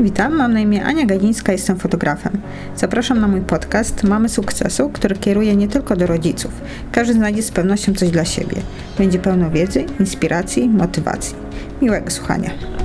[0.00, 2.32] Witam, mam na imię Ania Gadzińska, jestem fotografem.
[2.76, 6.60] Zapraszam na mój podcast Mamy Sukcesu, który kieruję nie tylko do rodziców.
[6.92, 8.56] Każdy znajdzie z pewnością coś dla siebie.
[8.98, 11.36] Będzie pełno wiedzy, inspiracji, motywacji.
[11.82, 12.77] Miłego słuchania.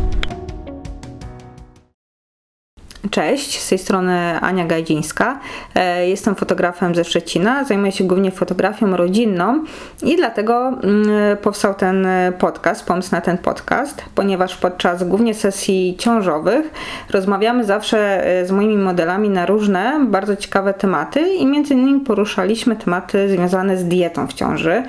[3.13, 5.39] Cześć, z tej strony Ania Gajdzińska.
[5.75, 9.63] E, jestem fotografem ze Szczecina, zajmuję się głównie fotografią rodzinną
[10.03, 12.07] i dlatego mm, powstał ten
[12.39, 16.71] podcast, pomysł na ten podcast, ponieważ podczas głównie sesji ciążowych
[17.09, 22.75] rozmawiamy zawsze e, z moimi modelami na różne, bardzo ciekawe tematy i między innymi poruszaliśmy
[22.75, 24.83] tematy związane z dietą w ciąży.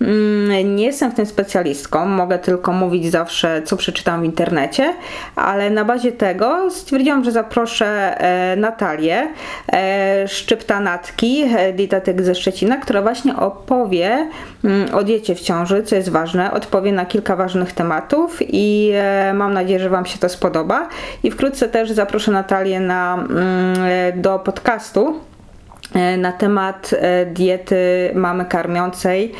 [0.00, 4.94] Mm, nie jestem w tym specjalistką, mogę tylko mówić zawsze, co przeczytam w internecie,
[5.36, 7.86] ale na bazie tego stwierdziłam, że zaproszę
[8.20, 9.28] e, Natalię
[9.72, 14.28] e, Szczyptanatki, e, dietetyk ze Szczecina, która właśnie opowie
[14.64, 18.92] mm, o diecie w ciąży, co jest ważne, odpowie na kilka ważnych tematów i
[19.34, 20.88] mam nadzieję, że Wam się to spodoba.
[21.22, 25.29] I wkrótce też zaproszę Natalię na, mm, do podcastu
[26.18, 29.32] na temat e, diety mamy karmiącej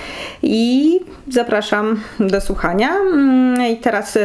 [0.43, 2.89] i zapraszam do słuchania.
[2.89, 4.21] Mm, I teraz e,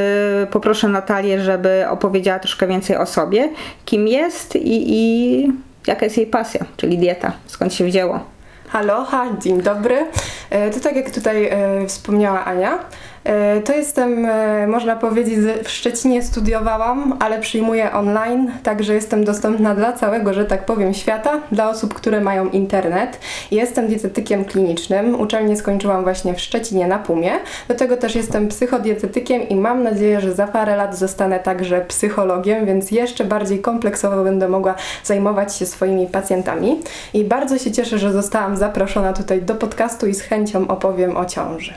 [0.52, 3.50] poproszę Natalię, żeby opowiedziała troszkę więcej o sobie,
[3.86, 5.52] kim jest i, i
[5.88, 8.20] jaka jest jej pasja, czyli dieta, skąd się wzięło.
[8.68, 10.06] Halo, ha, dzień dobry.
[10.74, 11.50] To tak jak tutaj
[11.88, 12.80] wspomniała Ania, E,
[13.66, 19.94] to jestem, e, można powiedzieć, w Szczecinie studiowałam, ale przyjmuję online, także jestem dostępna dla
[19.94, 23.20] całego, że tak powiem, świata, dla osób, które mają internet.
[23.52, 27.32] Jestem dietetykiem klinicznym, uczelnię skończyłam właśnie w Szczecinie na Pumie.
[27.68, 32.66] Do tego też jestem psychodietetykiem i mam nadzieję, że za parę lat zostanę także psychologiem,
[32.66, 36.82] więc jeszcze bardziej kompleksowo będę mogła zajmować się swoimi pacjentami.
[37.14, 41.26] I bardzo się cieszę, że zostałam zaproszona tutaj do podcastu i z chęcią opowiem o
[41.26, 41.74] ciąży.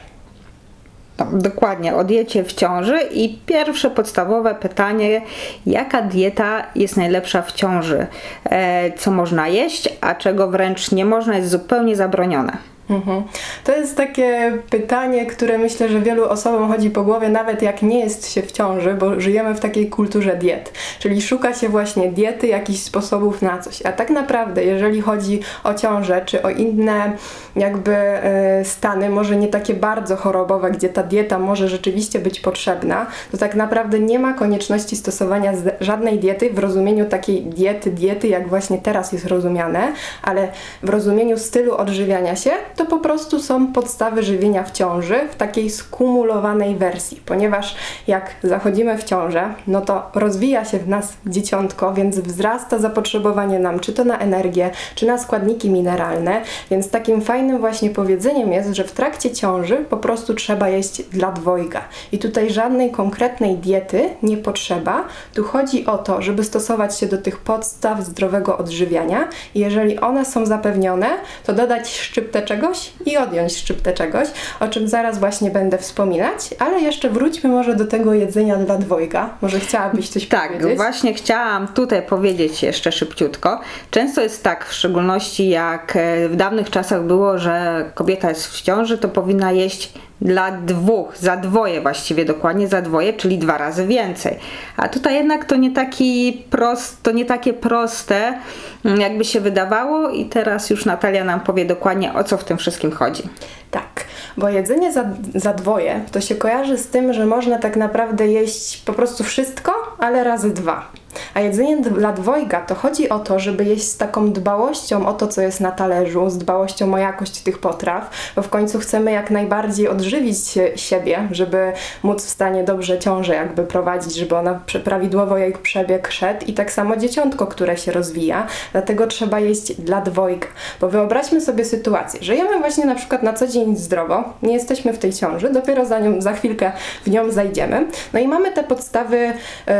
[1.33, 5.23] Dokładnie, o diecie w ciąży i pierwsze podstawowe pytanie,
[5.67, 8.07] jaka dieta jest najlepsza w ciąży?
[8.45, 12.53] E, co można jeść, a czego wręcz nie można, jest zupełnie zabronione.
[12.91, 13.23] Mhm.
[13.65, 18.01] To jest takie pytanie, które myślę, że wielu osobom chodzi po głowie, nawet jak nie
[18.01, 20.73] jest się w ciąży, bo żyjemy w takiej kulturze diet.
[20.99, 23.83] Czyli szuka się właśnie diety, jakichś sposobów na coś.
[23.83, 27.13] A tak naprawdę, jeżeli chodzi o ciążę, czy o inne
[27.57, 33.07] jakby e, stany, może nie takie bardzo chorobowe, gdzie ta dieta może rzeczywiście być potrzebna,
[33.31, 38.49] to tak naprawdę nie ma konieczności stosowania żadnej diety w rozumieniu takiej diety, diety, jak
[38.49, 40.49] właśnie teraz jest rozumiane, ale
[40.83, 45.71] w rozumieniu stylu odżywiania się, to po prostu są podstawy żywienia w ciąży w takiej
[45.71, 52.19] skumulowanej wersji, ponieważ jak zachodzimy w ciążę, no to rozwija się w nas dzieciątko, więc
[52.19, 57.91] wzrasta zapotrzebowanie nam czy to na energię, czy na składniki mineralne, więc takim fajnym właśnie
[57.91, 61.81] powiedzeniem jest, że w trakcie ciąży po prostu trzeba jeść dla dwojga.
[62.13, 65.05] I tutaj żadnej konkretnej diety nie potrzeba.
[65.35, 70.25] Tu chodzi o to, żeby stosować się do tych podstaw zdrowego odżywiania i jeżeli one
[70.25, 71.09] są zapewnione,
[71.47, 74.29] to dodać szczyptę czego czegoś i odjąć szczyptę czegoś,
[74.61, 79.31] o czym zaraz właśnie będę wspominać, ale jeszcze wróćmy może do tego jedzenia dla dwojga.
[79.43, 80.69] Może chciałabyś coś tak, powiedzieć?
[80.69, 83.61] Tak, właśnie chciałam tutaj powiedzieć jeszcze szybciutko.
[83.91, 88.63] Często jest tak, w szczególności jak e, w dawnych czasach było, że kobieta jest w
[88.63, 93.87] ciąży, to powinna jeść dla dwóch, za dwoje właściwie dokładnie, za dwoje, czyli dwa razy
[93.87, 94.39] więcej.
[94.77, 98.39] A tutaj jednak to nie taki prost, to nie takie proste,
[98.85, 102.59] mm, jakby się wydawało i teraz już Natalia nam powie dokładnie o co w tym
[102.59, 103.23] wszystkim chodzi.
[103.71, 104.05] Tak,
[104.37, 108.77] bo jedzenie za, za dwoje to się kojarzy z tym, że można tak naprawdę jeść
[108.77, 110.91] po prostu wszystko, ale razy dwa.
[111.35, 115.29] A jedzenie dla dwojga to chodzi o to, żeby jeść z taką dbałością o to,
[115.29, 119.31] co jest na talerzu, z dbałością o jakość tych potraw, bo w końcu chcemy jak
[119.31, 120.39] najbardziej odżywić
[120.77, 126.47] siebie, żeby móc w stanie dobrze ciążę jakby prowadzić, żeby ona prawidłowo jej przebieg szedł
[126.47, 130.47] i tak samo dzieciątko, które się rozwija, dlatego trzeba jeść dla dwojga.
[130.81, 134.99] Bo wyobraźmy sobie sytuację, żyjemy właśnie na przykład na co dzień zdrowo, nie jesteśmy w
[134.99, 136.73] tej ciąży, dopiero za, nią, za chwilkę
[137.07, 139.33] w nią zajdziemy, no i mamy te podstawy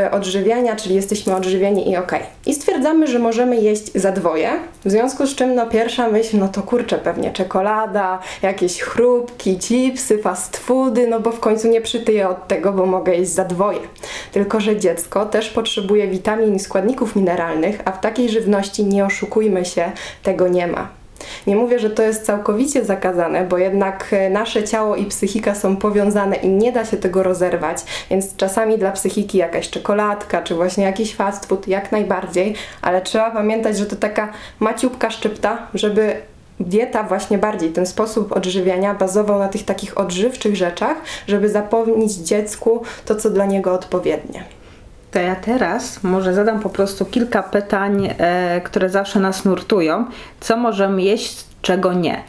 [0.07, 2.11] y, odżywiania, czyli jesteśmy jesteśmy odżywieni i ok.
[2.45, 4.49] I stwierdzamy, że możemy jeść za dwoje,
[4.85, 10.17] w związku z czym no pierwsza myśl, no to kurczę, pewnie czekolada, jakieś chrupki, chipsy,
[10.17, 13.79] fast foody, no bo w końcu nie przytyję od tego, bo mogę jeść za dwoje.
[14.31, 19.65] Tylko, że dziecko też potrzebuje witamin i składników mineralnych, a w takiej żywności nie oszukujmy
[19.65, 19.91] się,
[20.23, 20.98] tego nie ma.
[21.47, 25.77] Nie mówię, że to jest całkowicie zakazane, bo jednak e, nasze ciało i psychika są
[25.77, 27.77] powiązane i nie da się tego rozerwać,
[28.09, 33.31] więc czasami dla psychiki jakaś czekoladka, czy właśnie jakiś fast food jak najbardziej, ale trzeba
[33.31, 36.15] pamiętać, że to taka maciubka szczypta, żeby
[36.59, 42.83] dieta właśnie bardziej, ten sposób odżywiania bazował na tych takich odżywczych rzeczach, żeby zapewnić dziecku
[43.05, 44.58] to, co dla niego odpowiednie.
[45.11, 50.05] To ja teraz może zadam po prostu kilka pytań, e, które zawsze nas nurtują.
[50.39, 52.23] Co możemy jeść, czego nie.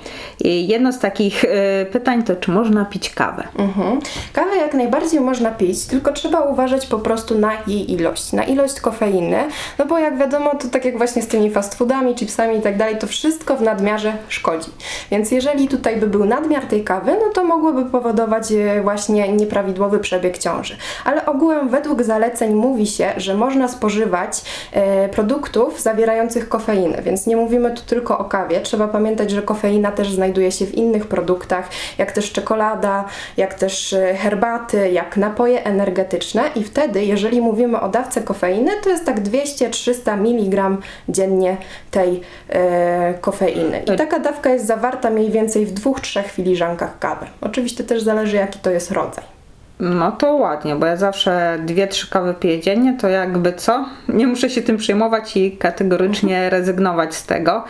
[0.45, 1.49] Jedno z takich y,
[1.93, 3.49] pytań to, czy można pić kawę?
[3.59, 4.01] Mhm.
[4.33, 8.81] Kawę jak najbardziej można pić, tylko trzeba uważać po prostu na jej ilość, na ilość
[8.81, 9.39] kofeiny,
[9.79, 12.77] no bo jak wiadomo, to tak jak właśnie z tymi fast foodami, chipsami i tak
[12.77, 14.71] dalej, to wszystko w nadmiarze szkodzi.
[15.11, 19.99] Więc jeżeli tutaj by był nadmiar tej kawy, no to mogłoby powodować e, właśnie nieprawidłowy
[19.99, 20.77] przebieg ciąży.
[21.05, 24.43] Ale ogółem według zaleceń mówi się, że można spożywać
[24.73, 29.43] e, produktów zawierających kofeinę, więc nie mówimy tu tylko o kawie, trzeba pamiętać, pamiętać, że
[29.43, 31.69] kofeina też znajduje się w innych produktach,
[31.99, 33.05] jak też czekolada,
[33.37, 38.91] jak też e, herbaty, jak napoje energetyczne i wtedy, jeżeli mówimy o dawce kofeiny, to
[38.91, 40.77] jest tak 200-300 mg
[41.09, 41.57] dziennie
[41.91, 43.83] tej e, kofeiny.
[43.95, 47.27] I taka dawka jest zawarta mniej więcej w 2-3 filiżankach kawy.
[47.41, 49.40] Oczywiście też zależy jaki to jest rodzaj.
[49.81, 53.85] No to ładnie, bo ja zawsze dwie, trzy kawy piję dziennie, to jakby co?
[54.09, 56.51] Nie muszę się tym przejmować i kategorycznie mhm.
[56.51, 57.65] rezygnować z tego.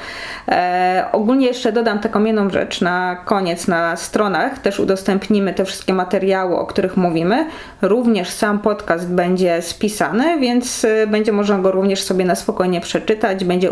[0.49, 4.59] E, ogólnie jeszcze dodam taką jedną rzecz na koniec na stronach.
[4.59, 7.47] Też udostępnimy te wszystkie materiały, o których mówimy.
[7.83, 13.45] Również sam podcast będzie spisany, więc e, będzie można go również sobie na spokojnie przeczytać,
[13.45, 13.71] będzie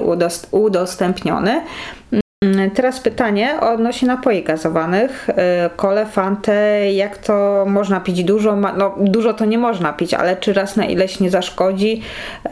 [0.50, 1.60] udostępniony.
[2.58, 5.28] Mm, teraz pytanie odnośnie napoi gazowanych.
[5.28, 5.34] Y,
[5.76, 8.24] kole, fantę, jak to można pić?
[8.24, 12.02] Dużo, no dużo to nie można pić, ale czy raz na ileś nie zaszkodzi?
[12.46, 12.50] Y,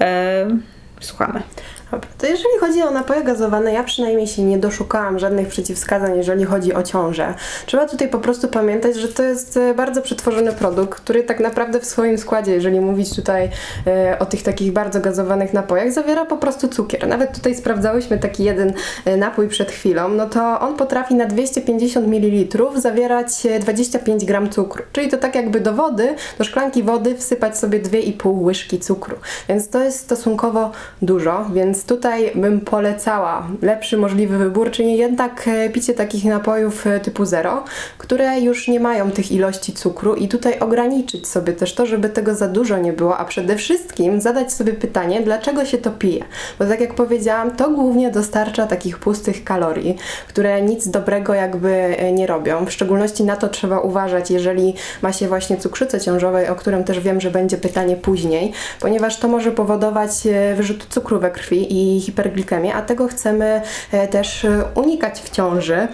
[1.01, 1.43] słuchamy.
[1.91, 6.45] Dobra, to jeżeli chodzi o napoje gazowane, ja przynajmniej się nie doszukałam żadnych przeciwwskazań, jeżeli
[6.45, 7.35] chodzi o ciążę.
[7.67, 11.81] Trzeba tutaj po prostu pamiętać, że to jest e, bardzo przetworzony produkt, który tak naprawdę
[11.81, 13.51] w swoim składzie, jeżeli mówić tutaj
[13.87, 17.09] e, o tych takich bardzo gazowanych napojach, zawiera po prostu cukier.
[17.09, 18.73] Nawet tutaj sprawdzałyśmy taki jeden
[19.05, 23.29] e, napój przed chwilą, no to on potrafi na 250 ml zawierać
[23.61, 24.85] 25 e, gram cukru.
[24.93, 29.17] Czyli to tak jakby do wody, do szklanki wody wsypać sobie 2,5 łyżki cukru.
[29.49, 30.71] Więc to jest stosunkowo
[31.03, 36.87] dużo, więc więc tutaj bym polecała lepszy możliwy wybór, czyli jednak e, picie takich napojów
[36.87, 37.65] e, typu zero,
[37.99, 42.35] które już nie mają tych ilości cukru i tutaj ograniczyć sobie też to, żeby tego
[42.35, 46.25] za dużo nie było, a przede wszystkim zadać sobie pytanie, dlaczego się to pije.
[46.59, 49.97] Bo tak jak powiedziałam, to głównie dostarcza takich pustych kalorii,
[50.29, 52.67] które nic dobrego jakby e, nie robią.
[52.67, 57.01] W szczególności na to trzeba uważać, jeżeli ma się właśnie cukrzycę ciążowej, o którym też
[57.01, 60.11] wiem, że będzie pytanie później, ponieważ to może powodować
[60.57, 65.89] wyrzut cukru we krwi i hiperglikemię, a tego chcemy e, też e, unikać w ciąży.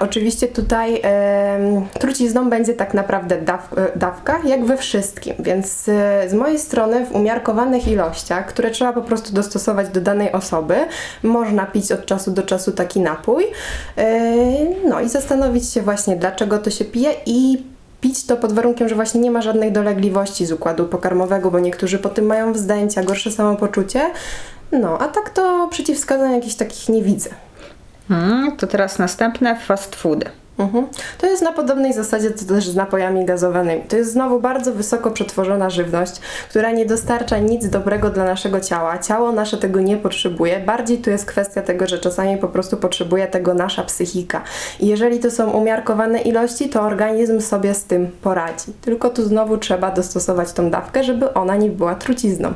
[0.00, 5.84] Oczywiście tutaj e, trucizną będzie tak naprawdę daw, e, dawka, jak we wszystkim, więc
[6.28, 10.74] z mojej strony w umiarkowanych ilościach, które trzeba po prostu dostosować do danej osoby,
[11.22, 13.44] można pić od czasu do czasu taki napój,
[13.96, 14.20] e,
[14.88, 17.64] no i zastanowić się właśnie dlaczego to się pije i
[18.00, 21.98] pić to pod warunkiem, że właśnie nie ma żadnych dolegliwości z układu pokarmowego, bo niektórzy
[21.98, 24.10] po tym mają wzdęcia, gorsze samopoczucie.
[24.72, 27.30] No, a tak to przeciwwskazań jakichś takich nie widzę.
[28.08, 30.26] Hmm, to teraz następne fast foody.
[30.58, 30.86] Mhm.
[31.18, 33.82] To jest na podobnej zasadzie co też z napojami gazowanymi.
[33.88, 36.12] To jest znowu bardzo wysoko przetworzona żywność,
[36.48, 38.98] która nie dostarcza nic dobrego dla naszego ciała.
[38.98, 40.60] Ciało nasze tego nie potrzebuje.
[40.60, 44.42] Bardziej tu jest kwestia tego, że czasami po prostu potrzebuje tego nasza psychika.
[44.80, 48.72] I jeżeli to są umiarkowane ilości, to organizm sobie z tym poradzi.
[48.80, 52.52] Tylko tu znowu trzeba dostosować tą dawkę, żeby ona nie była trucizną.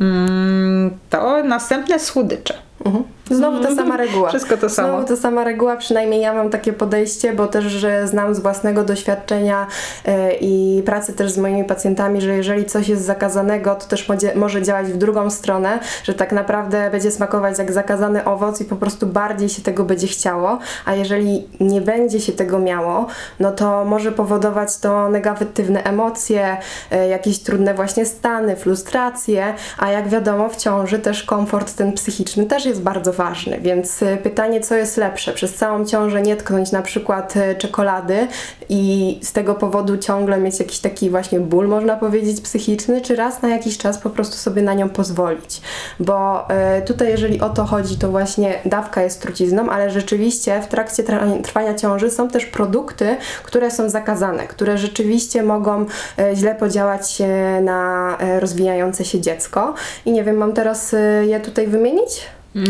[0.00, 2.54] Mm, to następne słodycze.
[2.84, 3.04] Mhm.
[3.30, 4.28] Znowu ta sama reguła.
[4.34, 4.88] Wszystko to samo.
[4.88, 8.84] Znowu ta sama reguła, przynajmniej ja mam takie podejście, bo też że znam z własnego
[8.84, 9.66] doświadczenia
[10.06, 14.62] yy, i pracy też z moimi pacjentami, że jeżeli coś jest zakazanego, to też może,
[14.62, 19.06] działać w drugą stronę, że tak naprawdę będzie smakować jak zakazany owoc i po prostu
[19.06, 23.06] bardziej się tego będzie chciało, a jeżeli nie będzie się tego miało,
[23.40, 26.56] no to może powodować to negatywne emocje,
[26.90, 32.46] yy, jakieś trudne właśnie stany, frustracje, a jak wiadomo w ciąży też komfort ten psychiczny
[32.46, 35.32] też jest bardzo ważny, więc y, pytanie, co jest lepsze?
[35.32, 38.26] Przez całą ciążę nie tknąć na przykład y, czekolady
[38.68, 43.42] i z tego powodu ciągle mieć jakiś taki właśnie ból, można powiedzieć, psychiczny, czy raz
[43.42, 45.60] na jakiś czas po prostu sobie na nią pozwolić.
[46.00, 46.48] Bo
[46.78, 51.02] y, tutaj, jeżeli o to chodzi, to właśnie dawka jest trucizną, ale rzeczywiście w trakcie
[51.42, 55.86] trwania ciąży są też produkty, które są zakazane, które rzeczywiście mogą
[56.34, 57.22] źle podziałać
[57.62, 59.74] na rozwijające się dziecko.
[60.06, 60.94] I nie wiem, mam teraz
[61.26, 62.20] je tutaj wymienić?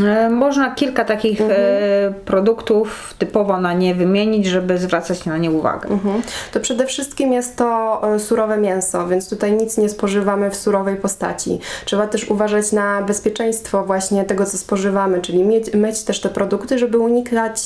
[0.07, 2.15] E, Można kilka takich Mhm.
[2.15, 5.89] produktów typowo na nie wymienić, żeby zwracać na nie uwagę.
[5.89, 6.23] Mhm.
[6.53, 10.97] To przede wszystkim jest to e, surowe mięso, więc tutaj nic nie spożywamy w surowej
[10.97, 11.61] postaci.
[11.85, 16.79] Trzeba też uważać na bezpieczeństwo właśnie tego, co spożywamy, czyli mieć, myć też te produkty,
[16.79, 17.61] żeby unikać,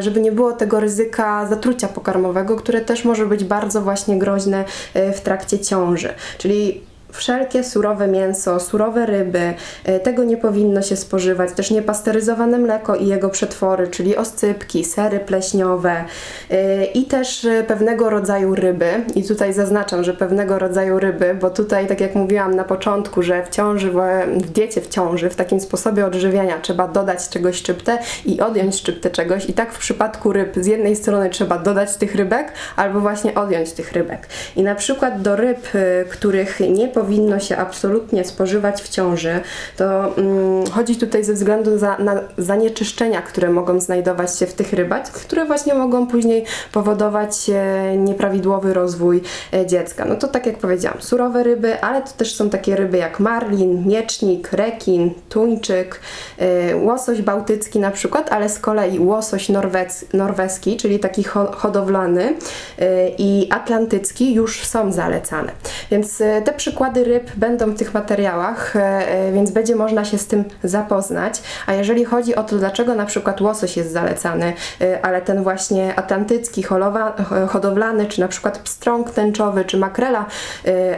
[0.00, 5.20] żeby nie było tego ryzyka zatrucia pokarmowego, które też może być bardzo właśnie groźne w
[5.20, 6.14] trakcie ciąży.
[6.38, 6.80] Czyli
[7.14, 9.54] Wszelkie surowe mięso, surowe ryby,
[9.84, 11.52] e, tego nie powinno się spożywać.
[11.52, 16.04] Też niepasteryzowane mleko i jego przetwory, czyli oscypki, sery pleśniowe
[16.50, 18.90] e, i też e, pewnego rodzaju ryby.
[19.14, 23.44] I tutaj zaznaczam, że pewnego rodzaju ryby, bo tutaj, tak jak mówiłam na początku, że
[23.44, 28.40] w ciąży, w- diecie w ciąży, w takim sposobie odżywiania trzeba dodać czegoś szczyptę i
[28.40, 29.48] odjąć szczyptę czegoś.
[29.48, 33.72] I tak w przypadku ryb z jednej strony trzeba dodać tych rybek, albo właśnie odjąć
[33.72, 34.28] tych rybek.
[34.56, 35.68] I na przykład do ryb,
[36.10, 37.03] których nie powinno
[37.38, 39.40] się absolutnie spożywać w ciąży,
[39.76, 44.72] to mm, chodzi tutaj ze względu za, na zanieczyszczenia, które mogą znajdować się w tych
[44.72, 50.04] rybach, które właśnie mogą później powodować e, nieprawidłowy rozwój e, dziecka.
[50.04, 53.88] No to tak jak powiedziałam, surowe ryby, ale to też są takie ryby jak marlin,
[53.88, 56.00] miecznik, rekin, tuńczyk,
[56.38, 62.34] e, łosoś bałtycki na przykład, ale z kolei łosoś norwec, norweski, czyli taki ho, hodowlany
[62.78, 65.52] e, i atlantycki już są zalecane.
[65.90, 70.18] Więc e, te przykłady ryb będą w tych materiałach, e, e, więc będzie można się
[70.18, 71.42] z tym zapoznać.
[71.66, 75.98] A jeżeli chodzi o to, dlaczego na przykład łosoś jest zalecany, e, ale ten właśnie
[75.98, 77.16] atlantycki, holowa,
[77.48, 80.26] hodowlany, czy na przykład pstrąg tęczowy, czy makrela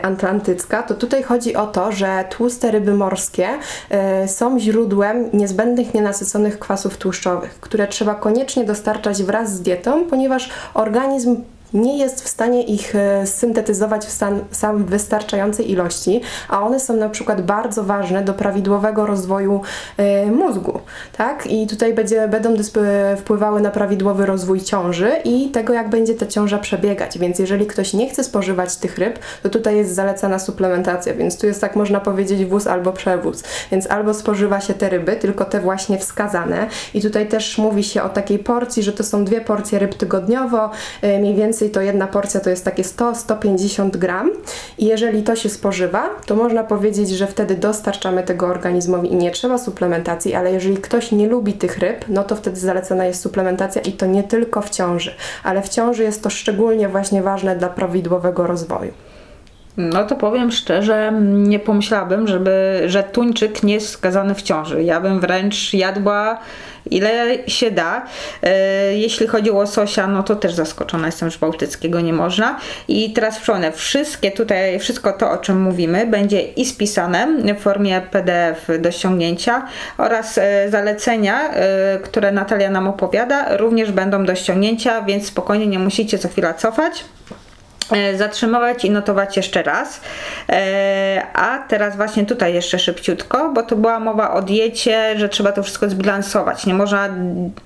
[0.03, 3.49] atlantycka, to tutaj chodzi o to, że tłuste ryby morskie
[4.27, 11.37] są źródłem niezbędnych nienasyconych kwasów tłuszczowych, które trzeba koniecznie dostarczać wraz z dietą, ponieważ organizm
[11.75, 16.97] nie jest w stanie ich e, syntetyzować w stan, sam wystarczającej ilości, a one są
[16.97, 19.61] na przykład bardzo ważne do prawidłowego rozwoju
[19.97, 20.81] e, mózgu,
[21.17, 21.47] tak?
[21.47, 22.55] I tutaj będzie, będą
[23.17, 27.19] wpływały na prawidłowy rozwój ciąży i tego, jak będzie ta ciąża przebiegać.
[27.19, 31.47] Więc jeżeli ktoś nie chce spożywać tych ryb, to tutaj jest zalecana suplementacja, więc tu
[31.47, 33.43] jest tak można powiedzieć wóz albo przewóz.
[33.73, 36.67] Więc albo spożywa się te ryby, tylko te właśnie wskazane.
[36.95, 40.71] I tutaj też mówi się o takiej porcji, że to są dwie porcje ryb tygodniowo,
[41.03, 44.31] e, mniej więcej to jedna porcja to jest takie 100-150 gram.
[44.79, 49.31] I jeżeli to się spożywa, to można powiedzieć, że wtedy dostarczamy tego organizmowi i nie
[49.31, 53.83] trzeba suplementacji, ale jeżeli ktoś nie lubi tych ryb, no to wtedy zalecana jest suplementacja
[53.83, 57.69] i to nie tylko w ciąży, ale w ciąży jest to szczególnie właśnie ważne dla
[57.69, 58.93] prawidłowego rozwoju.
[59.77, 64.83] No to powiem szczerze, nie pomyślałabym, żeby, że tuńczyk nie jest skazany w ciąży.
[64.83, 66.39] Ja bym wręcz jadła
[66.91, 68.07] ile się da.
[68.43, 72.59] E, Jeśli chodzi o łososia, no to też zaskoczona jestem, że bałtyckiego nie można.
[72.89, 77.29] I teraz przypomnę, wszystkie tutaj, wszystko to, o czym mówimy, będzie i spisane
[77.59, 79.67] w formie PDF do ściągnięcia
[79.99, 85.79] oraz e, zalecenia, e, które Natalia nam opowiada, również będą do ściągnięcia, więc spokojnie nie
[85.79, 87.05] musicie co chwila cofać
[88.17, 90.01] zatrzymywać i notować jeszcze raz.
[90.49, 95.53] E, A teraz właśnie tutaj jeszcze szybciutko, bo to była mowa o diecie, że trzeba
[95.53, 96.67] to wszystko zbilansować.
[96.67, 97.09] Nie można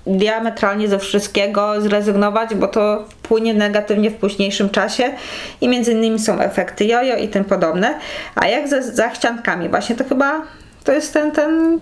[0.07, 5.03] diametralnie ze wszystkiego zrezygnować, bo to wpłynie negatywnie w późniejszym czasie
[5.61, 7.99] i między innymi są efekty jojo i tym podobne.
[8.35, 9.69] A jak ze zachciankami?
[9.69, 10.41] Właśnie to chyba
[10.83, 11.79] to jest ten, ten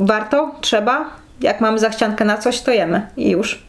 [0.00, 1.10] warto, trzeba.
[1.40, 3.62] Jak mamy zachciankę na coś, to jemy i już.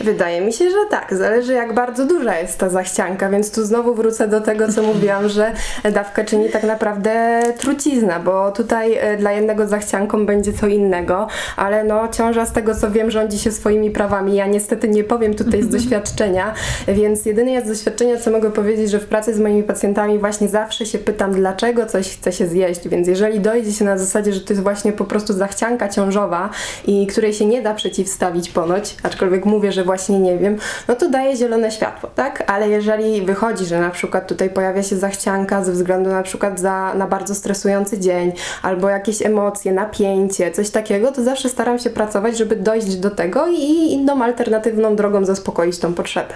[0.00, 1.14] Wydaje mi się, że tak.
[1.14, 5.28] Zależy jak bardzo duża jest ta zachcianka, więc tu znowu wrócę do tego, co mówiłam,
[5.28, 5.52] że
[5.92, 11.84] dawka czyni tak naprawdę trucizna, bo tutaj e, dla jednego zachcianką będzie co innego, ale
[11.84, 14.34] no ciąża z tego, co wiem, rządzi się swoimi prawami.
[14.34, 16.54] Ja niestety nie powiem tutaj z doświadczenia,
[16.88, 20.86] więc jedynie z doświadczenia, co mogę powiedzieć, że w pracy z moimi pacjentami właśnie zawsze
[20.86, 24.52] się pytam, dlaczego coś chce się zjeść, więc jeżeli dojdzie się na zasadzie, że to
[24.52, 26.50] jest właśnie po prostu zachcianka ciążowa
[26.86, 30.56] i której się nie da przeciwstawić ponoć, aczkolwiek mówię, że właśnie nie wiem,
[30.88, 32.50] no to daje zielone światło, tak?
[32.50, 36.94] Ale jeżeli wychodzi, że na przykład tutaj pojawia się zachcianka ze względu na przykład za,
[36.94, 42.38] na bardzo stresujący dzień, albo jakieś emocje, napięcie, coś takiego, to zawsze staram się pracować,
[42.38, 46.34] żeby dojść do tego i inną alternatywną drogą zaspokoić tą potrzebę.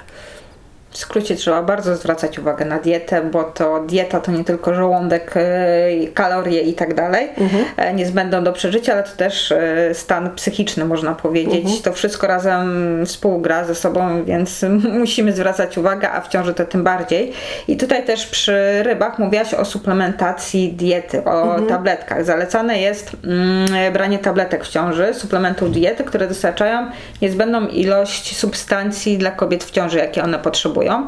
[0.95, 5.35] W skrócie trzeba bardzo zwracać uwagę na dietę, bo to dieta to nie tylko żołądek,
[5.37, 7.29] e, kalorie i tak dalej,
[7.77, 11.83] e, niezbędną do przeżycia, ale to też e, stan psychiczny, można powiedzieć.
[11.83, 12.67] To wszystko razem
[13.07, 14.65] współgra ze sobą, więc
[15.01, 17.33] musimy zwracać uwagę, a w ciąży to tym bardziej.
[17.69, 22.25] I tutaj też przy rybach mówiłaś o suplementacji diety, o tabletkach.
[22.25, 26.87] Zalecane jest mm, branie tabletek w ciąży, suplementów diety, które dostarczają
[27.23, 30.84] niezbędną ilość substancji dla kobiet w ciąży, jakie one potrzebują.
[30.85, 31.07] boją.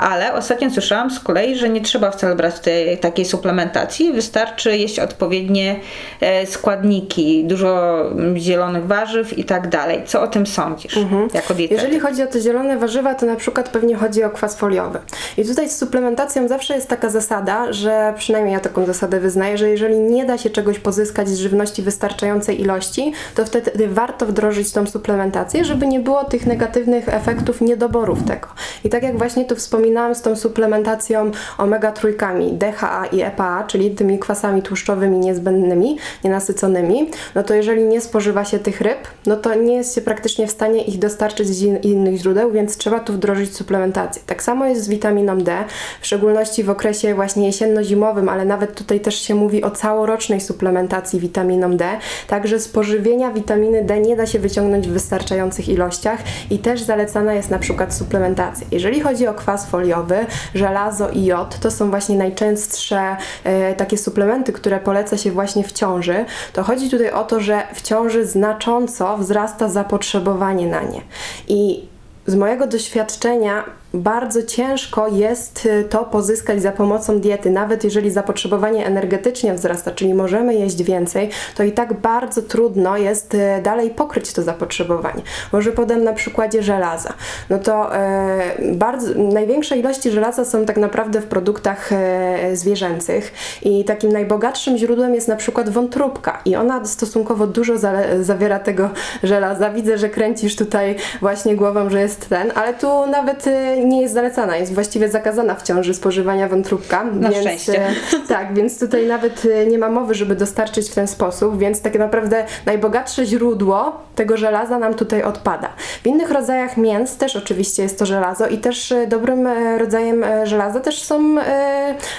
[0.00, 4.98] Ale ostatnio słyszałam z kolei, że nie trzeba wcale brać tej, takiej suplementacji, wystarczy jeść
[4.98, 5.80] odpowiednie
[6.20, 8.02] e, składniki, dużo
[8.36, 10.02] zielonych warzyw i tak dalej.
[10.06, 10.98] Co o tym sądzisz
[11.34, 11.82] jako dietetyk?
[11.82, 14.98] Jeżeli chodzi o te zielone warzywa, to na przykład pewnie chodzi o kwas foliowy.
[15.38, 19.70] I tutaj z suplementacją zawsze jest taka zasada, że przynajmniej ja taką zasadę wyznaję, że
[19.70, 24.86] jeżeli nie da się czegoś pozyskać z żywności wystarczającej ilości, to wtedy warto wdrożyć tą
[24.86, 28.48] suplementację, żeby nie było tych negatywnych efektów niedoborów tego.
[28.84, 33.90] I tak jak właśnie tu wspominałam z tą suplementacją omega trójkami DHA i EPA, czyli
[33.90, 39.54] tymi kwasami tłuszczowymi niezbędnymi, nienasyconymi, no to jeżeli nie spożywa się tych ryb, no to
[39.54, 43.12] nie jest się praktycznie w stanie ich dostarczyć z in- innych źródeł, więc trzeba tu
[43.12, 44.22] wdrożyć suplementację.
[44.26, 45.64] Tak samo jest z witaminą D,
[46.00, 51.20] w szczególności w okresie właśnie jesienno-zimowym, ale nawet tutaj też się mówi o całorocznej suplementacji
[51.20, 51.84] witaminą D.
[52.26, 56.18] Także z pożywienia witaminy D nie da się wyciągnąć w wystarczających ilościach
[56.50, 58.66] i też zalecana jest na przykład suplementacja.
[58.70, 64.52] Jeżeli chodzi o kwas foliowy, żelazo i jod, to są właśnie najczęstsze e, takie suplementy,
[64.52, 69.18] które poleca się właśnie w ciąży, to chodzi tutaj o to, że w ciąży znacząco
[69.18, 71.00] wzrasta zapotrzebowanie na nie.
[71.48, 71.88] I
[72.26, 73.64] z mojego doświadczenia
[73.94, 80.14] bardzo ciężko jest y, to pozyskać za pomocą diety, nawet jeżeli zapotrzebowanie energetycznie wzrasta, czyli
[80.14, 85.22] możemy jeść więcej, to i tak bardzo trudno jest y, dalej pokryć to zapotrzebowanie.
[85.52, 87.12] Może podam na przykładzie żelaza.
[87.50, 88.40] No to e,
[88.72, 93.32] bardzo, największe ilości żelaza są tak naprawdę w produktach e, zwierzęcych
[93.62, 98.90] i takim najbogatszym źródłem jest na przykład wątróbka i ona stosunkowo dużo zale- zawiera tego
[99.22, 99.70] żelaza.
[99.70, 104.14] Widzę, że kręcisz tutaj właśnie głową, że jest ten, ale tu nawet e, nie jest
[104.14, 107.04] zalecana, jest właściwie zakazana w ciąży spożywania wątróbka.
[107.04, 107.86] Na więc, szczęście.
[107.86, 107.94] e,
[108.28, 111.98] tak, więc tutaj nawet e, nie ma mowy, żeby dostarczyć w ten sposób, więc tak
[111.98, 115.68] naprawdę najbogatsze źródło tego żelaza nam tutaj odpada.
[116.02, 119.48] W innych rodzajach mięs też oczywiście jest to żelazo i też e, dobrym
[119.78, 121.36] rodzajem żelaza też są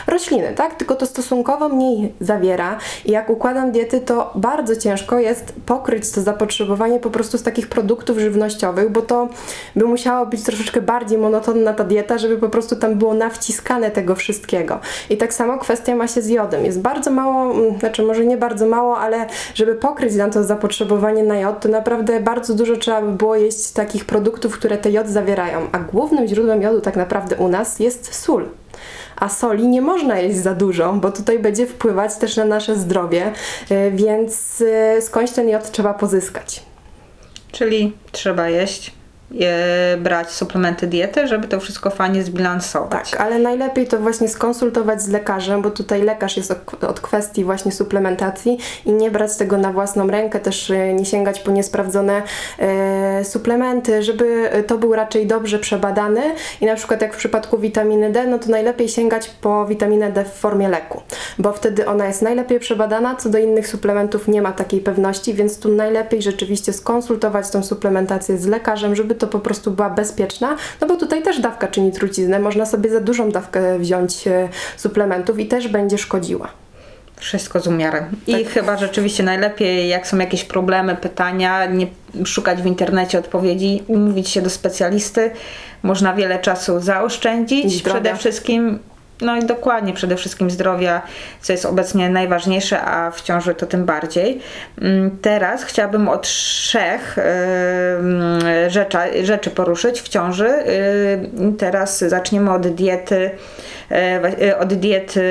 [0.07, 0.75] rośliny, tak?
[0.75, 6.21] Tylko to stosunkowo mniej zawiera i jak układam diety, to bardzo ciężko jest pokryć to
[6.21, 9.29] zapotrzebowanie po prostu z takich produktów żywnościowych, bo to
[9.75, 11.17] by musiało być troszeczkę bardziej
[11.53, 14.79] monotonna ta dieta, żeby po prostu tam było nawciskane tego wszystkiego.
[15.09, 16.65] I tak samo kwestia ma się z jodem.
[16.65, 21.23] Jest bardzo mało, mm, znaczy może nie bardzo mało, ale żeby pokryć nam to zapotrzebowanie
[21.23, 25.07] na jod, to naprawdę bardzo dużo trzeba by było jeść takich produktów, które te jod
[25.07, 25.67] zawierają.
[25.71, 28.45] A głównym źródłem jodu tak naprawdę u nas jest sól.
[29.15, 33.31] A soli nie można jeść za dużo, bo tutaj będzie wpływać też na nasze zdrowie,
[33.71, 36.63] y, więc y, skądś ten jod trzeba pozyskać.
[37.51, 39.02] Czyli trzeba jeść, e,
[39.97, 43.11] brać suplementy diety, żeby to wszystko fajnie zbilansować.
[43.11, 47.43] Tak, ale najlepiej to właśnie skonsultować z lekarzem, bo tutaj lekarz jest od, od kwestii
[47.43, 52.21] właśnie suplementacji i nie brać tego na własną rękę, też e, nie sięgać po niesprawdzone
[52.59, 56.21] e, suplementy, żeby to był raczej dobrze przebadany
[56.61, 60.25] i na przykład jak w przypadku witaminy D, no to najlepiej sięgać po witaminę D
[60.25, 61.01] w formie leku,
[61.39, 65.59] bo wtedy ona jest najlepiej przebadana, co do innych suplementów nie ma takiej pewności, więc
[65.59, 70.87] tu najlepiej rzeczywiście skonsultować tą suplementację z lekarzem, żeby to po prostu była bezpieczna, no
[70.87, 75.45] bo tutaj też dawka czyni truciznę, można sobie za dużą dawkę wziąć e, suplementów i
[75.45, 76.47] też będzie szkodziła.
[77.15, 78.05] Wszystko z umiarem.
[78.27, 78.53] I Tak.
[78.53, 81.87] chyba rzeczywiście najlepiej, jak są jakieś problemy, pytania, nie
[82.25, 85.31] szukać w internecie odpowiedzi, umówić się do specjalisty.
[85.83, 87.83] Można wiele czasu I zaoszczędzić.
[87.83, 88.79] Przede wszystkim,
[89.21, 91.01] no i dokładnie, przede wszystkim zdrowia,
[91.41, 94.39] co jest obecnie najważniejsze, a w ciąży to tym bardziej.
[94.81, 97.17] Mm, Teraz chciałabym o trzech
[99.23, 100.49] rzeczy poruszyć w ciąży.
[101.57, 103.31] Teraz zaczniemy od diety
[103.91, 103.95] e,
[104.47, 105.21] e, od diety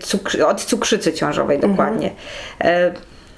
[0.00, 2.10] cukr- od cukrzycy ciążowej dokładnie.
[2.60, 2.92] E,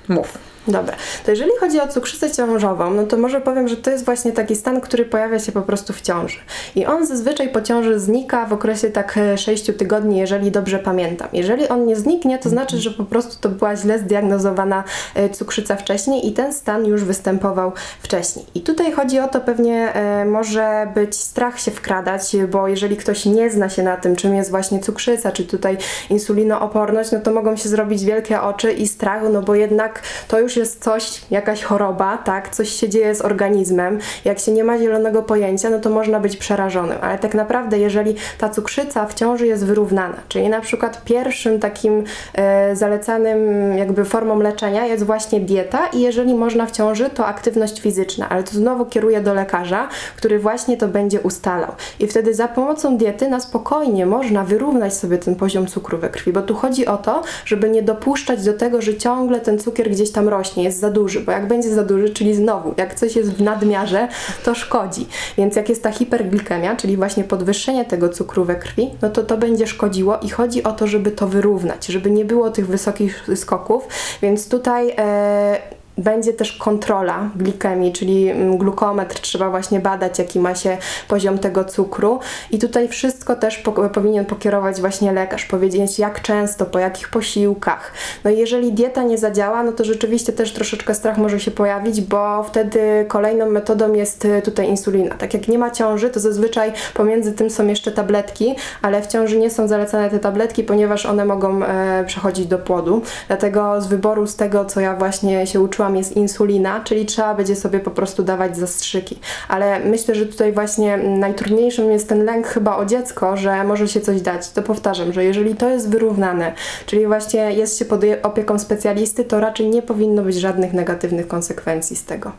[0.09, 0.39] Mów.
[0.69, 4.33] Dobra, to jeżeli chodzi o cukrzycę ciążową, no to może powiem, że to jest właśnie
[4.33, 6.39] taki stan, który pojawia się po prostu w ciąży.
[6.77, 11.29] I on zazwyczaj po ciąży znika w okresie tak 6 tygodni, jeżeli dobrze pamiętam.
[11.33, 15.77] Jeżeli on nie zniknie, to znaczy, że po prostu to była źle zdiagnozowana e, cukrzyca
[15.77, 17.73] wcześniej i ten stan już występował
[18.03, 18.47] wcześniej.
[18.55, 23.27] I tutaj chodzi o to, pewnie e, może być strach się wkradać, bo jeżeli ktoś
[23.27, 25.77] nie zna się na tym, czym jest właśnie cukrzyca, czy tutaj
[26.11, 30.54] insulinooporność, no to mogą się zrobić wielkie oczy i strach, no bo jednak to już
[30.57, 33.99] jest coś, jakaś choroba, tak, coś się dzieje z organizmem.
[34.25, 38.15] Jak się nie ma zielonego pojęcia, no to można być przerażonym, ale tak naprawdę, jeżeli
[38.39, 43.39] ta cukrzyca w ciąży jest wyrównana, czyli na przykład pierwszym takim e, zalecanym
[43.79, 48.43] jakby formą leczenia jest właśnie dieta i jeżeli można w ciąży, to aktywność fizyczna, ale
[48.43, 51.73] to znowu kieruję do lekarza, który właśnie to będzie ustalał.
[52.01, 56.33] I wtedy za pomocą diety na spokojnie można wyrównać sobie ten poziom cukru we krwi,
[56.33, 60.13] bo tu chodzi o to, żeby nie dopuszczać do tego, że ciągle ten cukier gdzieś
[60.13, 60.44] tam rośnie.
[60.65, 64.09] Jest za duży, bo jak będzie za duży, czyli znowu, jak coś jest w nadmiarze,
[64.45, 65.07] to szkodzi.
[65.37, 69.37] Więc jak jest ta hiperglikemia, czyli właśnie podwyższenie tego cukru we krwi, no to to
[69.37, 73.89] będzie szkodziło i chodzi o to, żeby to wyrównać, żeby nie było tych wysokich skoków,
[74.23, 80.55] więc tutaj e, będzie też kontrola glikemii, czyli mm, glukometr, trzeba właśnie badać, jaki ma
[80.55, 80.77] się
[81.09, 82.21] poziom tego cukru.
[82.51, 87.93] I tutaj wszystko też po, powinien pokierować właśnie lekarz, powiedzieć jak często, po jakich posiłkach.
[88.25, 92.01] No i jeżeli dieta nie zadziała, no to rzeczywiście też troszeczkę strach może się pojawić,
[92.01, 95.15] bo wtedy kolejną metodą jest y, tutaj insulina.
[95.15, 99.39] Tak jak nie ma ciąży, to zazwyczaj pomiędzy tym są jeszcze tabletki, ale w ciąży
[99.39, 103.03] nie są zalecane te tabletki, ponieważ one mogą e, przechodzić do płodu.
[103.29, 107.57] Dlatego z wyboru, z tego co ja właśnie się uczyłam, jest insulina, czyli trzeba będzie
[107.57, 109.19] sobie po prostu dawać zastrzyki.
[109.49, 114.01] Ale myślę, że tutaj właśnie najtrudniejszym jest ten lęk chyba o dziecko, że może się
[114.01, 114.51] coś dać.
[114.51, 116.53] To powtarzam, że jeżeli to jest wyrównane,
[116.87, 121.97] czyli właśnie jest się pod opieką specjalisty, to raczej nie powinno być żadnych negatywnych konsekwencji
[121.97, 122.33] z tego.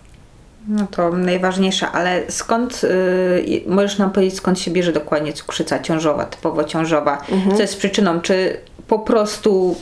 [0.67, 6.25] No to najważniejsze, ale skąd, yy, możesz nam powiedzieć, skąd się bierze dokładnie cukrzyca ciążowa,
[6.25, 7.17] typowo ciążowa?
[7.31, 7.55] Mhm.
[7.55, 8.21] Co jest przyczyną?
[8.21, 9.75] Czy po prostu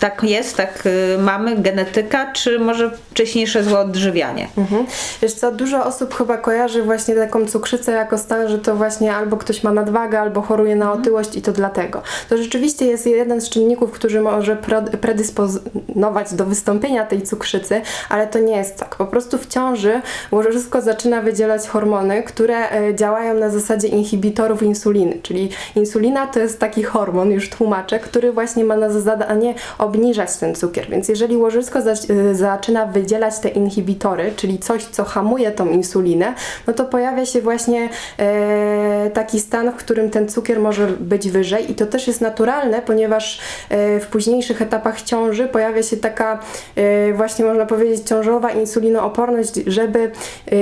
[0.00, 4.48] tak jest, tak y, mamy, genetyka, czy może wcześniejsze złe odżywianie?
[4.58, 4.86] Mhm.
[5.22, 9.36] Wiesz co, dużo osób chyba kojarzy właśnie taką cukrzycę jako stan, że to właśnie albo
[9.36, 11.00] ktoś ma nadwagę, albo choruje na mhm.
[11.00, 12.02] otyłość i to dlatego.
[12.28, 14.56] To rzeczywiście jest jeden z czynników, który może
[15.00, 18.96] predysponować do wystąpienia tej cukrzycy, ale to nie jest tak.
[18.96, 20.00] Po prostu w ciąży
[20.32, 26.60] łożysko zaczyna wydzielać hormony, które e, działają na zasadzie inhibitorów insuliny, czyli insulina to jest
[26.60, 30.90] taki hormon, już tłumaczę, który właśnie ma na zadanie obniżać ten cukier.
[30.90, 36.34] Więc jeżeli łożysko y, zaczyna wydzielać te inhibitory, czyli coś, co hamuje tą insulinę,
[36.66, 37.88] no to pojawia się właśnie
[38.18, 42.82] e, taki stan, w którym ten cukier może być wyżej i to też jest naturalne,
[42.82, 46.38] ponieważ e, w późniejszych etapach ciąży pojawia się taka
[46.76, 50.10] e, właśnie można powiedzieć ciążowa insulinooporność, żeby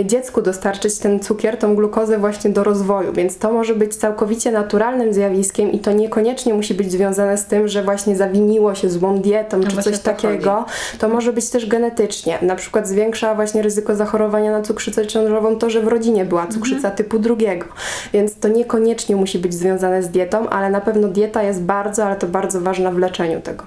[0.05, 5.13] dziecku dostarczyć ten cukier, tą glukozę właśnie do rozwoju, więc to może być całkowicie naturalnym
[5.13, 9.59] zjawiskiem i to niekoniecznie musi być związane z tym, że właśnie zawiniło się złą dietą
[9.59, 10.65] no czy coś takiego,
[10.99, 12.39] to może być też genetycznie.
[12.43, 16.77] Na przykład zwiększa właśnie ryzyko zachorowania na cukrzycę ciążową to, że w rodzinie była cukrzyca
[16.77, 16.97] mhm.
[16.97, 17.67] typu drugiego.
[18.13, 22.17] Więc to niekoniecznie musi być związane z dietą, ale na pewno dieta jest bardzo, ale
[22.17, 23.65] to bardzo ważna w leczeniu tego.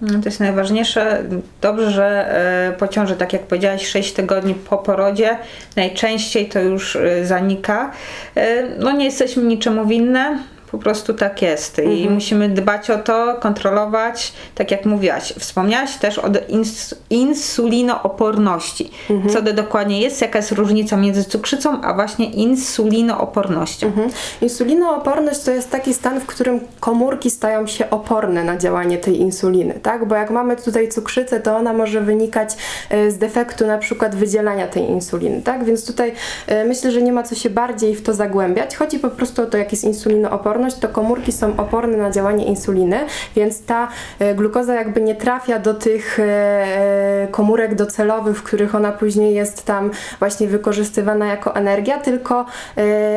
[0.00, 1.22] No, to jest najważniejsze.
[1.60, 2.34] Dobrze, że
[2.68, 5.38] e, po ciąży, tak jak powiedziałaś, 6 tygodni po porodzie,
[5.76, 7.90] najczęściej to już e, zanika.
[8.36, 10.38] E, no nie jesteśmy niczemu winne
[10.70, 12.14] po prostu tak jest i mhm.
[12.14, 15.34] musimy dbać o to, kontrolować, tak jak mówiłaś.
[15.38, 18.90] Wspomniałaś też o ins insulinooporności.
[19.10, 19.34] Mhm.
[19.34, 20.20] Co to dokładnie jest?
[20.20, 23.86] Jaka jest różnica między cukrzycą, a właśnie insulinoopornością?
[23.86, 24.10] Mhm.
[24.42, 29.80] Insulinooporność to jest taki stan, w którym komórki stają się oporne na działanie tej insuliny,
[29.82, 30.08] tak?
[30.08, 32.56] Bo jak mamy tutaj cukrzycę, to ona może wynikać
[32.90, 35.64] e, z defektu na przykład wydzielania tej insuliny, tak?
[35.64, 36.12] Więc tutaj
[36.46, 38.76] e, myślę, że nie ma co się bardziej w to zagłębiać.
[38.76, 42.44] Chodzi po prostu o to, jak jest insulinooporność odporność, to komórki są oporne na działanie
[42.44, 48.42] insuliny, więc ta e, glukoza jakby nie trafia do tych e, e, komórek docelowych, w
[48.42, 52.46] których ona później jest tam właśnie wykorzystywana jako energia, tylko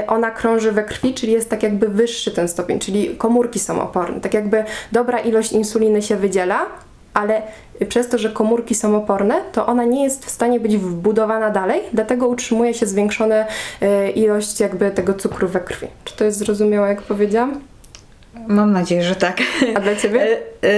[0.08, 4.22] ona krąży we krwi, czyli jest tak jakby wyższy ten stopień, czyli komórki są oporne.
[4.22, 6.66] Tak jakby dobra ilość insuliny się wydziela,
[7.14, 7.42] ale
[7.90, 11.82] przez to, że komórki są oporne, to ona nie jest w stanie być wbudowana dalej,
[11.94, 13.46] dlatego utrzymuje się zwiększona
[14.16, 15.88] ilość jakby tego cukru we krwi.
[16.04, 17.71] Czy to jest zrozumiałe, jak powiedziałam?
[18.48, 19.38] Mam nadzieję, że tak.
[19.76, 20.22] A dla Ciebie?
[20.22, 20.72] E, e,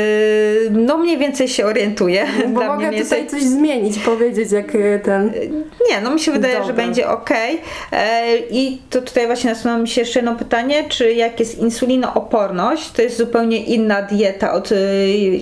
[0.72, 2.26] no mniej więcej się orientuję.
[2.48, 3.28] Bo dla mogę tutaj więcej...
[3.28, 5.34] coś zmienić, powiedzieć jak e, ten...
[5.90, 6.68] Nie, no mi się wydaje, Dobra.
[6.68, 7.30] że będzie ok.
[8.50, 13.02] I to tutaj właśnie nasunęło mi się jeszcze jedno pytanie, czy jak jest insulinooporność, to
[13.02, 14.70] jest zupełnie inna dieta od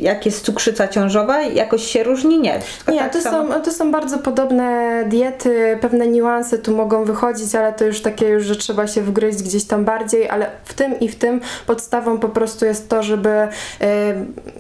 [0.02, 1.41] jak jest cukrzyca ciążowa?
[1.41, 2.39] Jakoś się różni?
[2.39, 2.60] Nie.
[2.88, 7.74] Nie, tak to, są, to są bardzo podobne diety, pewne niuanse tu mogą wychodzić, ale
[7.74, 11.10] to już takie już, że trzeba się wgryźć gdzieś tam bardziej, ale w tym i
[11.10, 13.50] w tym podstawą podstawą po prostu jest to, żeby, e,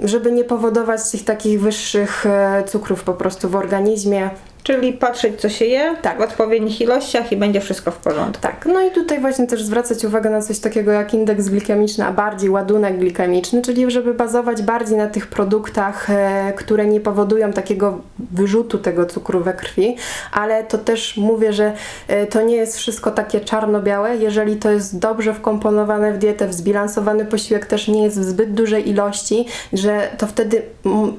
[0.03, 4.29] żeby nie powodować tych takich wyższych e, cukrów po prostu w organizmie.
[4.63, 6.17] Czyli patrzeć, co się je tak.
[6.17, 8.41] w odpowiednich ilościach i będzie wszystko w porządku.
[8.41, 12.11] Tak, no i tutaj właśnie też zwracać uwagę na coś takiego jak indeks glikemiczny, a
[12.11, 18.01] bardziej ładunek glikemiczny, czyli żeby bazować bardziej na tych produktach, e, które nie powodują takiego
[18.31, 19.95] wyrzutu tego cukru we krwi,
[20.31, 21.73] ale to też mówię, że
[22.07, 24.17] e, to nie jest wszystko takie czarno-białe.
[24.17, 28.53] Jeżeli to jest dobrze wkomponowane w dietę, w zbilansowany posiłek też nie jest w zbyt
[28.53, 30.61] dużej ilości, że to wtedy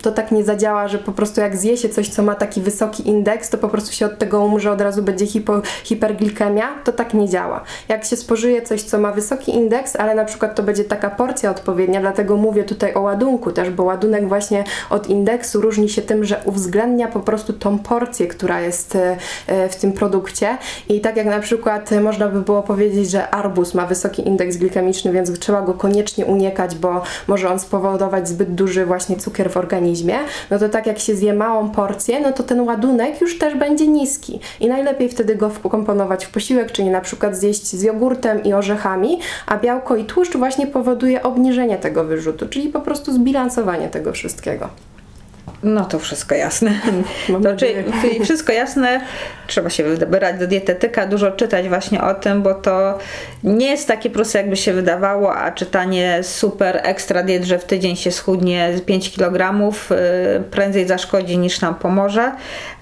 [0.03, 3.09] to tak nie zadziała, że po prostu jak zje się coś, co ma taki wysoki
[3.09, 7.15] indeks, to po prostu się od tego umrze, od razu będzie hipo, hiperglikemia, to tak
[7.15, 7.65] nie działa.
[7.89, 11.51] Jak się spożyje coś, co ma wysoki indeks, ale na przykład to będzie taka porcja
[11.51, 16.25] odpowiednia, dlatego mówię tutaj o ładunku też, bo ładunek właśnie od indeksu różni się tym,
[16.25, 21.27] że uwzględnia po prostu tą porcję, która jest e, w tym produkcie i tak jak
[21.27, 25.75] na przykład można by było powiedzieć, że arbuz ma wysoki indeks glikemiczny, więc trzeba go
[25.75, 30.19] koniecznie unikać, bo może on spowodować zbyt duży właśnie cukier w organizmie,
[30.51, 33.89] no to tak jak się zje małą porcję, no to ten ładunek już też będzie
[33.89, 38.53] niski i najlepiej wtedy go wkomponować w posiłek, czyli na przykład zjeść z jogurtem i
[38.53, 44.13] orzechami, a białko i tłuszcz właśnie powoduje obniżenie tego wyrzutu, czyli po prostu zbilansowanie tego
[44.13, 44.69] wszystkiego.
[45.63, 46.71] No to wszystko jasne.
[47.29, 48.25] Mam to, czy, nadzieję.
[48.25, 49.01] wszystko jasne,
[49.47, 52.99] trzeba się wybrać do dietetyka, dużo czytać właśnie o tym, bo to
[53.45, 57.97] nie jest takie proste, jakby się wydawało, a czytanie super ekstra diet, że w tydzień
[57.97, 62.33] się schudnie z 5 kg, y, prędzej zaszkodzi niż nam pomoże,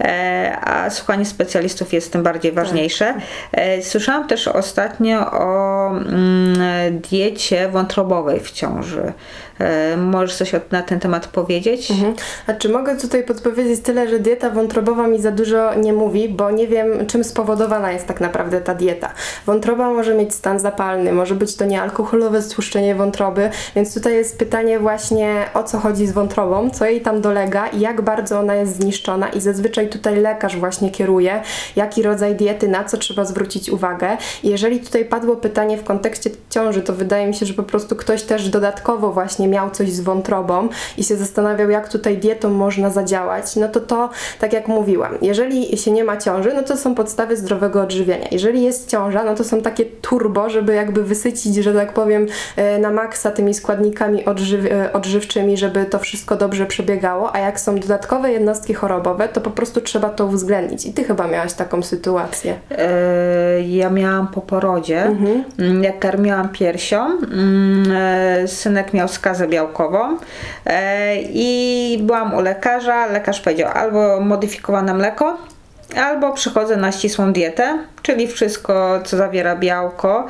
[0.01, 3.15] e, a słuchanie specjalistów jest tym bardziej ważniejsze.
[3.53, 9.13] E, Słyszałam też ostatnio o mm, diecie wątrobowej w ciąży.
[9.59, 11.91] E, Możesz coś na ten temat powiedzieć?
[11.91, 12.15] Mhm.
[12.59, 16.69] Czy mogę tutaj podpowiedzieć tyle, że dieta wątrobowa mi za dużo nie mówi, bo nie
[16.69, 19.11] wiem, czym spowodowana jest tak naprawdę ta dieta.
[19.47, 24.79] Wątroba może mieć stan zapalny, może być to niealkoholowe stłuszczenie wątroby, więc tutaj jest pytanie
[24.79, 28.77] właśnie o co chodzi z wątrobą, co jej tam dolega i jak bardzo ona jest
[28.77, 31.43] zniszczona i zazwyczaj tutaj lekarz właśnie kieruje,
[31.77, 34.17] jaki rodzaj diety, na co trzeba zwrócić uwagę.
[34.43, 37.97] I jeżeli tutaj padło pytanie w kontekście ciąży, to wydaje mi się, że po prostu
[37.97, 42.91] ktoś też dodatkowo właśnie miał coś z wątrobą i się zastanawiał, jak tutaj dietą można
[42.91, 46.95] zadziałać, no to to, tak jak mówiłam, jeżeli się nie ma ciąży, no to są
[46.95, 48.27] podstawy zdrowego odżywiania.
[48.31, 52.27] Jeżeli jest ciąża, no to są takie turbo, żeby jakby wysycić, że tak powiem,
[52.57, 57.61] e, na maksa tymi składnikami odżyw e, odżywczymi, żeby to wszystko dobrze przebiegało, a jak
[57.61, 60.87] są dodatkowe jednostki chorobowe, to po prostu trzeba to uwzględnić.
[60.87, 62.55] I ty chyba miałaś taką sytuację.
[62.71, 65.03] E, Ja miałam po porodzie,
[65.59, 70.17] mm, jak karmiłam piersią, mm, synek miał skazę białkową
[71.33, 73.07] i byłam u lekarza.
[73.07, 75.37] Lekarz powiedział albo modyfikowane mleko,
[75.97, 80.27] albo przychodzę na ścisłą dietę, czyli wszystko, co zawiera białko,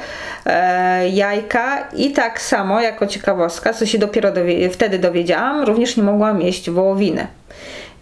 [0.47, 6.03] e, jajka i tak samo, jako ciekawostka, co się dopiero dowie- wtedy dowiedziałam, również nie
[6.03, 7.27] mogłam jeść wołowiny.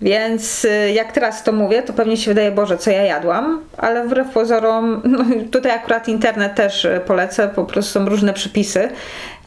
[0.03, 4.05] Więc y, jak teraz to mówię, to pewnie się wydaje, Boże, co ja jadłam, ale
[4.07, 8.89] wbrew pozorom, no, tutaj akurat internet też y, polecę, po prostu są różne przypisy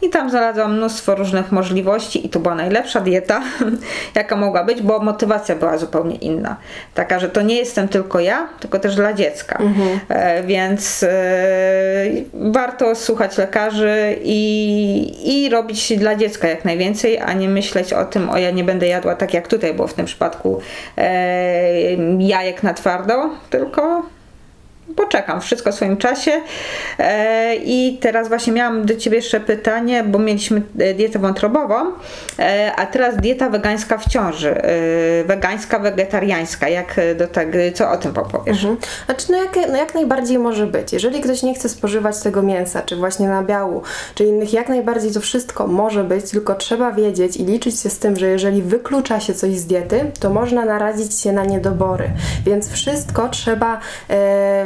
[0.02, 3.42] i tam znalazłam mnóstwo różnych możliwości i to była najlepsza dieta,
[4.16, 6.56] jaka mogła być, bo motywacja była zupełnie inna.
[6.94, 9.60] Taka, że to nie jestem tylko ja, tylko też dla dziecka.
[10.10, 11.10] E, więc e,
[12.34, 18.30] warto słuchać lekarzy i, i robić dla dziecka jak najwięcej, a nie myśleć o tym,
[18.30, 20.60] o ja nie będę jadła tak jak tutaj było w tym przypadku
[20.98, 24.04] e, jajek na twardo, tylko
[24.96, 26.32] poczekam, wszystko w swoim czasie.
[27.00, 31.92] E, I teraz właśnie miałam do Ciebie jeszcze pytanie, bo mieliśmy e, dietę wątrobową,
[32.40, 34.62] e, a teraz dieta wegańska w ciąży.
[35.26, 36.70] Wegańska, wegetariańska.
[36.70, 38.64] Jak do tego, co o tym powiesz?
[38.64, 38.78] Mhm.
[39.06, 40.94] Znaczy, no jak, no jak najbardziej może być.
[40.94, 43.82] Jeżeli ktoś nie chce spożywać tego mięsa, czy właśnie nabiału,
[44.16, 48.00] czy innych, jak najbardziej to wszystko może być, tylko trzeba wiedzieć i liczyć się z
[48.00, 52.10] tym, że jeżeli wyklucza się coś z diety, to można narazić się na niedobory.
[52.46, 53.80] Więc wszystko trzeba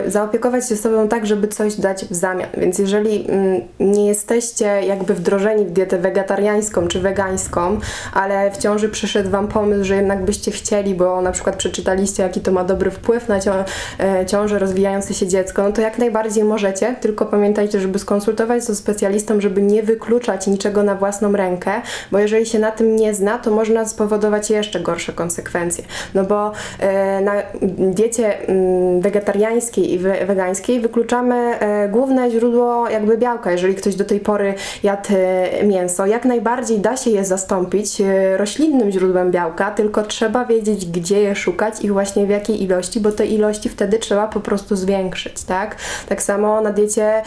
[0.08, 2.50] zaopiekować się sobą tak, żeby coś dać w zamian.
[2.58, 7.80] Więc jeżeli mm, nie jesteście jakby wdrożeni w dietę wegetariańską czy wegańską,
[8.14, 12.42] ale w ciąży przyszedł Wam pomysł, że jednak byście chcieli, bo na przykład przeczytaliście, jaki
[12.42, 13.64] to ma dobry wpływ na cią-
[14.00, 18.76] e, ciążę, rozwijające się dziecko, no to jak najbardziej możecie, tylko pamiętajcie, żeby skonsultować to
[18.76, 21.72] z specjalistą, żeby nie wykluczać niczego na własną rękę,
[22.12, 25.84] bo jeżeli się na tym nie zna, to można spowodować jeszcze gorsze konsekwencje.
[26.14, 27.34] No bo e, na
[27.78, 34.06] diecie mm, wegetariańskiej i we, wegańskiej wykluczamy e, główne źródło jakby białka, jeżeli ktoś do
[34.06, 34.54] tej pory
[34.84, 36.06] jadł e, mięso.
[36.06, 41.36] Jak najbardziej da się je zastąpić e, roślinnym źródłem białka, tylko trzeba wiedzieć, gdzie je
[41.36, 45.76] szukać i właśnie w jakiej ilości, bo te ilości wtedy trzeba po prostu zwiększyć, tak?
[46.10, 47.22] Tak samo na diecie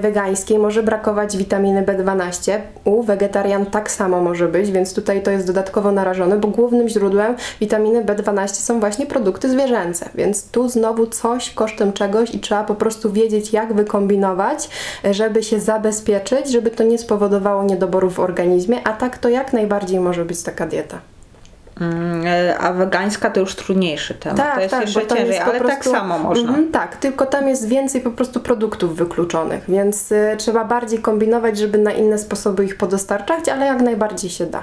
[0.00, 2.58] wegańskiej może brakować witaminy B12.
[2.84, 7.36] U wegetarian tak samo może być, więc tutaj to jest dodatkowo narażone, bo głównym źródłem
[7.60, 12.74] witaminy B12 są właśnie produkty zwierzęce, więc tu znowu coś kosztem czegoś i trzeba po
[12.74, 14.68] prostu wiedzieć, jak wykombinować,
[15.10, 20.00] żeby się zabezpieczyć, żeby to nie spowodowało niedoborów w organizmie, a tak to jak najbardziej
[20.00, 20.98] może być taka dieta.
[21.80, 24.54] Mm, e, A wegańska to już trudniejszy temat.
[24.54, 26.48] to jest jeszcze bo tam ciężej, jest ale tak samo można.
[26.48, 31.58] Mhm, tak, tylko tam jest więcej po prostu produktów wykluczonych, więc y, trzeba bardziej kombinować,
[31.58, 34.62] żeby na inne sposoby ich podostarczać, ale jak najbardziej się da.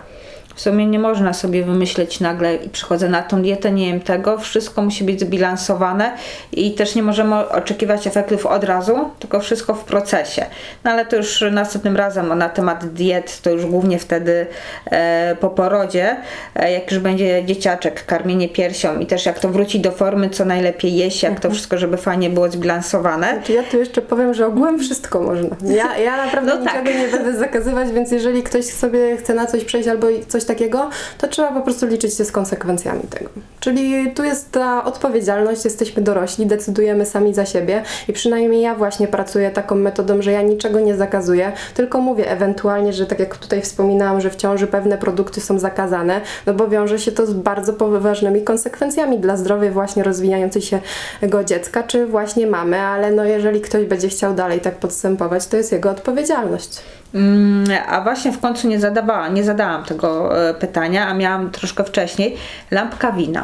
[0.56, 4.38] W sumie nie można sobie wymyśleć nagle i przychodzę na tą dietę, nie jem tego.
[4.38, 6.12] Wszystko musi być zbilansowane
[6.52, 10.46] i też nie możemy oczekiwać efektów od razu, tylko wszystko w procesie.
[10.84, 14.48] No ale to już następnym razem na temat diet, to już głównie wtedy
[14.92, 16.16] e, po porodzie,
[16.56, 20.46] e, jak już będzie dzieciaczek, karmienie piersią i też jak to wróci do formy, co
[20.46, 23.34] najlepiej jeść, jak to wszystko, żeby fajnie było zbilansowane.
[23.34, 25.56] Znaczy ja tu jeszcze powiem, że ogółem wszystko można.
[25.62, 26.86] Ja, ja naprawdę No tak.
[26.86, 30.90] niczego nie będę zakazywać, więc jeżeli ktoś sobie chce na coś przejść albo coś takiego,
[31.18, 33.30] to trzeba po prostu liczyć się z konsekwencjami tego.
[33.60, 39.08] Czyli tu jest ta odpowiedzialność, jesteśmy dorośli, decydujemy sami za siebie i przynajmniej ja właśnie
[39.08, 43.62] pracuję taką metodą, że ja niczego nie zakazuję, tylko mówię ewentualnie, że tak jak tutaj
[43.62, 47.74] wspominałam, że w ciąży pewne produkty są zakazane, no bo wiąże się to z bardzo
[47.74, 50.80] poważnymi konsekwencjami dla zdrowia właśnie rozwijającej się
[51.22, 55.58] go dziecka, czy właśnie mamy, ale no jeżeli ktoś będzie chciał dalej tak podstępować, to
[55.58, 56.82] jest jego odpowiedzialność.
[57.16, 61.84] Mm, A właśnie w końcu nie zadawałam, nie zadałam tego e, pytania, a miałam troszkę
[61.84, 62.36] wcześniej.
[62.72, 63.44] Lampka wina.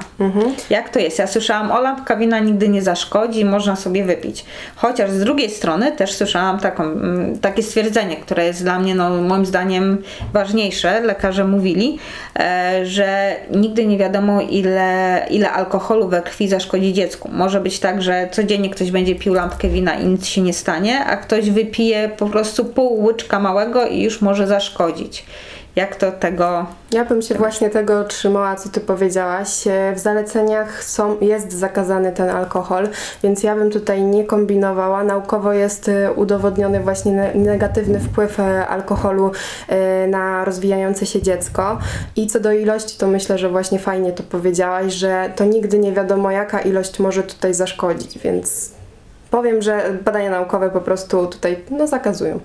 [0.70, 1.20] Jak to jest?
[1.20, 4.46] Ja słyszałam, o lampka wina nigdy nie zaszkodzi, można sobie wypić.
[4.76, 9.10] Chociaż z drugiej strony też słyszałam taką, mm, takie stwierdzenie, które jest dla mnie no,
[9.10, 11.02] moim zdaniem ważniejsze.
[11.02, 12.00] Lekarze mówili,
[12.40, 17.30] e, że nigdy nie wiadomo ile, ile alkoholu we krwi zaszkodzi dziecku.
[17.34, 21.06] Może być tak, że codziennie ktoś będzie pił lampkę wina i nic się nie stanie,
[21.06, 23.55] a ktoś wypije po prostu pół łyczka małego
[23.92, 25.26] i już może zaszkodzić.
[25.76, 29.68] Jak to tego Ja bym się właśnie tego trzymała, co ty powiedziałaś.
[29.68, 32.88] E, W zaleceniach są, jest zakazany ten alkohol,
[33.24, 35.04] więc ja bym tutaj nie kombinowała.
[35.04, 39.32] Naukowo jest e, udowodniony właśnie ne- negatywny wpływ e, alkoholu
[40.08, 41.78] na rozwijające się dziecko.
[42.16, 45.92] I co do ilości, to myślę, że właśnie fajnie to powiedziałaś, że to nigdy nie
[45.94, 48.72] wiadomo, jaka ilość może tutaj zaszkodzić, więc
[49.32, 52.40] powiem, że badania naukowe po prostu tutaj no, zakazują.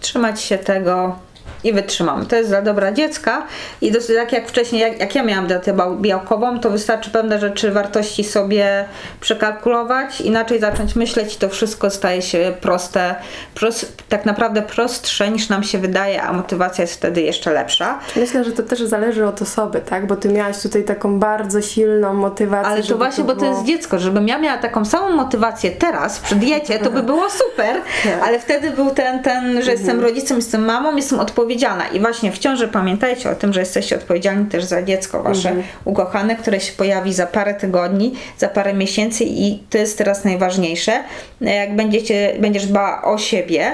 [0.00, 1.18] Trzymać się tego
[1.64, 2.26] i wytrzymam.
[2.26, 3.42] To jest dla dobra dziecka
[3.80, 7.70] i dosyć tak jak wcześniej, jak, jak ja miałam dietę białkową, to wystarczy pewne rzeczy,
[7.72, 8.84] wartości sobie
[9.20, 13.14] przekalkulować, inaczej zacząć myśleć i to wszystko staje się proste,
[13.54, 17.98] pros, tak naprawdę prostsze niż nam się wydaje, a motywacja jest wtedy jeszcze lepsza.
[18.16, 20.06] Myślę, że to też zależy od osoby, tak?
[20.06, 22.72] Bo ty miałaś tutaj taką bardzo silną motywację.
[22.72, 26.18] Ale to właśnie, bo to było- jest dziecko, żebym ja miała taką samą motywację teraz
[26.18, 28.28] przy diecie, to by było super, Tak.
[28.28, 31.39] ale wtedy był ten, ten że jestem rodzicem, jestem mamą, jestem odpowiedzialna
[31.86, 35.52] i właśnie w ciąży pamiętajcie o tym, że jesteście odpowiedzialni też za dziecko wasze
[35.84, 40.92] ukochane, które się pojawi za parę tygodni, za parę miesięcy i to jest teraz najważniejsze.
[41.40, 43.66] Jak będziecie, będziesz dbała o siebie,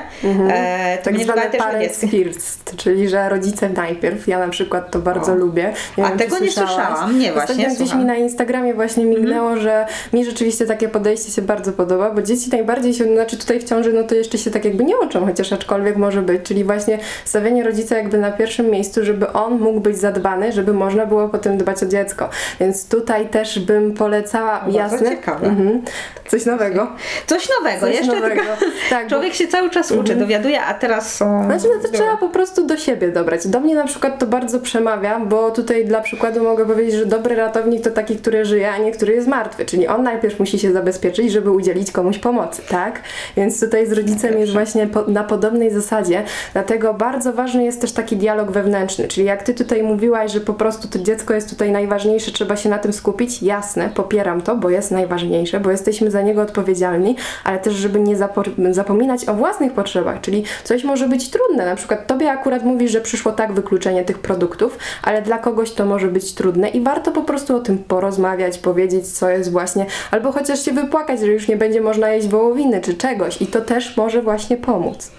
[0.50, 2.08] e, to Tak będziesz dbała też o dziecko.
[2.08, 4.28] first, czyli że rodzice najpierw.
[4.28, 5.72] Ja na przykład to bardzo lubię.
[5.98, 7.18] Nie A wiem, tego nie słyszałam.
[7.18, 7.98] Nie, właśnie, Ostatnio gdzieś słucham.
[8.00, 8.00] Mhm.
[8.00, 12.50] mi na Instagramie właśnie mignęło, że mi rzeczywiście takie podejście się bardzo podoba, bo dzieci
[12.52, 15.52] najbardziej się, znaczy tutaj w ciąży, no to jeszcze się tak jakby nie uczą, chociaż
[15.52, 16.98] aczkolwiek może być, czyli właśnie
[17.46, 21.58] stawianie rodzica jakby na pierwszym miejscu, żeby on mógł być zadbany, żeby można było potem
[21.58, 22.28] dbać o dziecko.
[22.60, 25.46] Więc tutaj też bym polecała, Bardzo jasne, ciekawe.
[25.46, 25.82] Mhm.
[26.28, 26.86] coś nowego.
[27.26, 28.34] Coś nowego, Coś jeszcze nowego.
[28.34, 28.52] tylko
[28.90, 31.44] Tak, bo- człowiek się cały czas uczy, dowiaduje, a teraz są...
[31.44, 33.48] Znaczy, no to trzeba po prostu do siebie dobrać.
[33.48, 37.36] Do mnie na przykład to bardzo przemawia, bo tutaj dla przykładu mogę powiedzieć, że dobry
[37.36, 39.64] ratownik to taki, który żyje, a nie który jest martwy.
[39.64, 43.00] Czyli on najpierw musi się zabezpieczyć, żeby udzielić komuś pomocy, tak?
[43.36, 46.22] Więc tutaj z rodzicem jest właśnie po, na podobnej zasadzie.
[46.52, 49.08] Dlatego bardzo ważny jest też taki dialog wewnętrzny.
[49.08, 52.68] Czyli jak ty tutaj mówiłaś, że po prostu to dziecko jest tutaj najważniejsze, trzeba się
[52.68, 57.58] na tym skupić, jasne, popieram to, bo jest najważniejsze, bo jesteśmy za niego odpowiedzialni, ale
[57.58, 61.66] też, żeby nie zapo- zapominać o własnych potrzebach, czyli coś może być trudne.
[61.66, 65.86] Na przykład tobie akurat mówisz, że przyszło tak wykluczenie tych produktów, ale dla kogoś to
[65.86, 70.32] może być trudne i warto po prostu o tym porozmawiać, powiedzieć, co jest właśnie, albo
[70.32, 73.96] chociaż się wypłakać, że już nie będzie można jeść wołowiny czy czegoś i to też
[73.96, 75.10] może właśnie pomóc.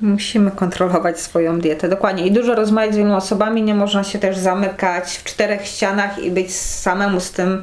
[0.00, 2.26] Musimy kontrolować swoją dietę, dokładnie.
[2.26, 6.30] I dużo rozmawiać z wieloma osobami, nie można się też zamykać w czterech ścianach i
[6.30, 7.62] być samemu z tym,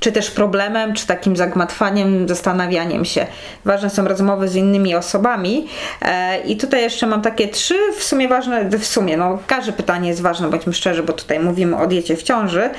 [0.00, 3.26] czy też problemem, czy takim zagmatwaniem, zastanawianiem się.
[3.64, 5.66] Ważne są rozmowy z innymi osobami.
[6.02, 10.08] E, I tutaj jeszcze mam takie trzy w sumie ważne, w sumie, no każde pytanie
[10.08, 12.70] jest ważne, bądźmy szczerzy, bo tutaj mówimy o diecie w ciąży.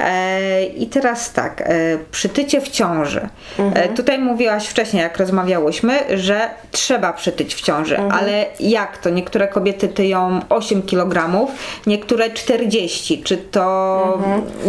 [0.00, 1.66] E, I teraz tak, e,
[2.10, 3.28] przytycie w ciąży.
[3.74, 9.10] E, tutaj mówiłaś wcześniej, jak rozmawiałyśmy, że trzeba przytyć w ciąży, ale jak to?
[9.10, 11.46] Niektóre kobiety tyją 8 kg,
[11.86, 13.22] niektóre 40.
[13.22, 14.18] Czy to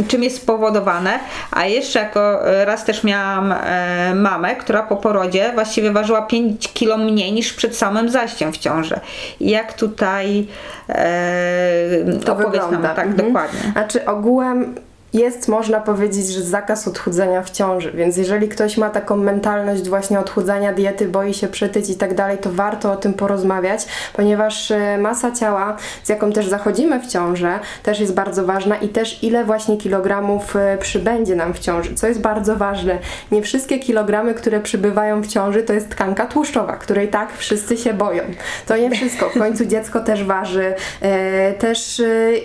[0.07, 1.19] czym jest spowodowane?
[1.51, 6.73] A jeszcze jako e, raz też miałam e, mamę, która po porodzie właściwie ważyła 5
[6.73, 8.99] kg mniej niż przed samym zajściem w ciążę.
[9.41, 10.47] Jak tutaj
[10.89, 12.79] e, To opowiedz wygląda.
[12.87, 13.27] nam tak Mhm.
[13.27, 13.59] dokładnie.
[13.71, 14.75] Znaczy ogółem
[15.13, 20.19] jest, można powiedzieć, że zakaz odchudzania w ciąży, więc jeżeli ktoś ma taką mentalność właśnie
[20.19, 24.97] odchudzania diety, boi się przytyć i tak dalej, to warto o tym porozmawiać, ponieważ e,
[24.97, 29.45] masa ciała, z jaką też zachodzimy w ciążę, też jest bardzo ważna i też ile
[29.45, 32.99] właśnie kilogramów e, przybędzie nam w ciąży, co jest bardzo ważne.
[33.31, 37.93] Nie wszystkie kilogramy, które przybywają w ciąży, to jest tkanka tłuszczowa, której tak wszyscy się
[37.93, 38.23] boją.
[38.65, 39.29] To nie wszystko.
[39.29, 42.01] W końcu dziecko też waży, e, też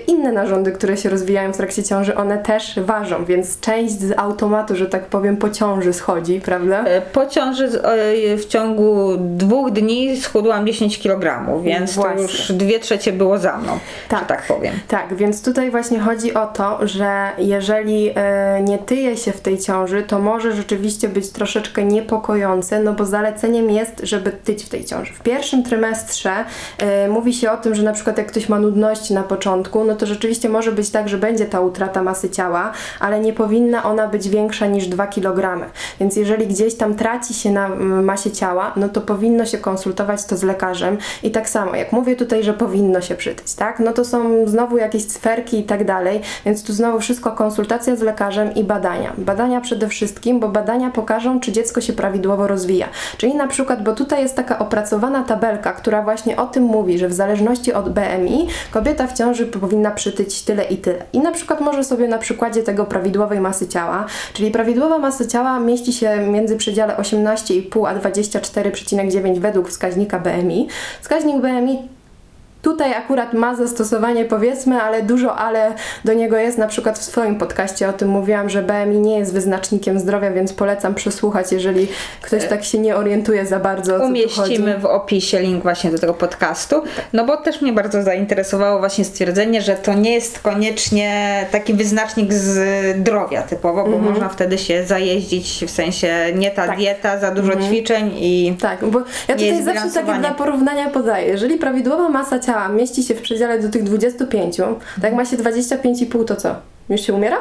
[0.07, 4.19] inne narządy, które się rozwijają w trakcie ciąży, one też też ważą, więc część z
[4.19, 6.85] automatu, że tak powiem, po ciąży schodzi, prawda?
[6.85, 12.17] E, po ciąży e, w ciągu dwóch dni schudłam 10 kg, więc właśnie.
[12.17, 13.79] to już dwie trzecie było za mną,
[14.09, 14.75] tak, tak powiem.
[14.89, 19.59] Tak, więc tutaj właśnie chodzi o to, że jeżeli e, nie tyje się w tej
[19.59, 24.85] ciąży, to może rzeczywiście być troszeczkę niepokojące, no bo zaleceniem jest, żeby tyć w tej
[24.85, 25.13] ciąży.
[25.13, 26.33] W pierwszym trymestrze
[27.09, 30.07] mówi się o tym, że na przykład jak ktoś ma nudności na początku, no to
[30.07, 34.09] rzeczywiście może być tak, że będzie ta utrata masy ciała, ciała, ale nie powinna ona
[34.09, 35.67] być większa niż 2 kg.
[36.01, 40.25] Więc jeżeli gdzieś tam traci się na mm, masie ciała, no to powinno się konsultować
[40.25, 40.99] to z lekarzem.
[41.23, 43.81] I tak samo, jak mówię tutaj, że powinno się przytyć, tak?
[43.81, 48.03] No to są znowu jakieś sferki i tak dalej, więc tu znowu wszystko konsultacja z
[48.03, 49.13] lekarzem i badania.
[49.19, 52.89] Badania przede wszystkim, bo badania pokażą, czy dziecko się prawidłowo rozwija.
[53.17, 57.09] Czyli na przykład, bo tutaj jest taka opracowana tabelka, która właśnie o tym mówi, że
[57.09, 61.05] w zależności od BMI kobieta w ciąży powinna przytyć tyle i tyle.
[61.13, 65.27] I na przykład może sobie na przykład przykładzie tego prawidłowej masy ciała, czyli prawidłowa masa
[65.27, 70.69] ciała mieści się między przedziale 18,5 a 24,9 według wskaźnika BMI.
[71.01, 71.89] Wskaźnik BMI
[72.63, 76.59] Tutaj akurat ma zastosowanie powiedzmy, ale dużo ale do niego jest.
[76.59, 80.53] Na przykład w swoim podcaście o tym mówiłam, że BMI nie jest wyznacznikiem zdrowia, więc
[80.53, 81.89] polecam przesłuchać, jeżeli
[82.23, 83.97] ktoś tak się nie orientuje za bardzo.
[83.97, 86.83] O Umieścimy w opisie link właśnie do tego podcastu.
[87.13, 92.33] No bo też mnie bardzo zainteresowało właśnie stwierdzenie, że to nie jest koniecznie taki wyznacznik
[92.33, 94.11] zdrowia typowo, bo mm -hmm.
[94.11, 96.77] można wtedy się zajeździć w sensie nie ta tak.
[96.77, 97.69] dieta, za dużo mm -hmm.
[97.69, 98.57] ćwiczeń i.
[98.61, 98.99] Tak, bo
[99.29, 101.29] ja tutaj zawsze takie dla porównania podaję.
[101.29, 105.25] Jeżeli prawidłowa masa ciała ciała mieści się w przedziale do tych 25, tak jak ma
[105.25, 106.57] się 25,5 to co?
[106.89, 107.37] Już się umiera?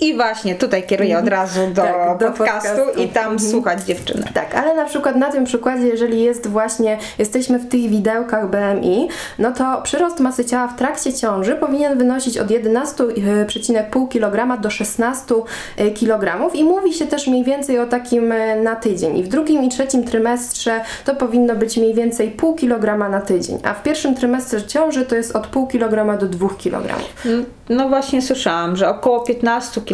[0.00, 3.50] I właśnie tutaj kieruję od razu do, tak, do podcastu, podcastu, i tam mhm.
[3.50, 4.24] słuchać dziewczyny.
[4.34, 9.08] Tak, ale na przykład na tym przykładzie, jeżeli jest właśnie, jesteśmy w tych widełkach BMI,
[9.38, 15.34] no to przyrost masy ciała w trakcie ciąży powinien wynosić od 11,5 kg do 16
[15.76, 19.18] e, kg i mówi się też mniej więcej o takim e, na tydzień.
[19.18, 23.58] I w drugim i trzecim trymestrze to powinno być mniej więcej pół kilograma na tydzień,
[23.64, 26.94] a w pierwszym trymestrze ciąży to jest od pół kilograma do 2 kg.
[27.68, 29.89] No właśnie słyszałam, że około 15 kg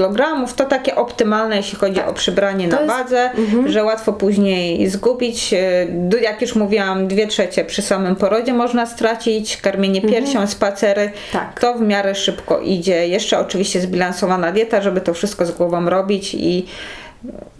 [0.56, 2.08] to takie optymalne, jeśli chodzi tak.
[2.08, 2.94] o przybranie to na jest...
[2.94, 3.68] wadze, mhm.
[3.68, 5.54] że łatwo później zgubić.
[5.54, 5.86] E,
[6.22, 10.14] jak już mówiłam, dwie trzecie przy samym porodzie można stracić, karmienie mhm.
[10.14, 11.60] piersią, spacery, tak.
[11.60, 13.08] to w miarę szybko idzie.
[13.08, 16.66] Jeszcze oczywiście zbilansowana dieta, żeby to wszystko z głową robić i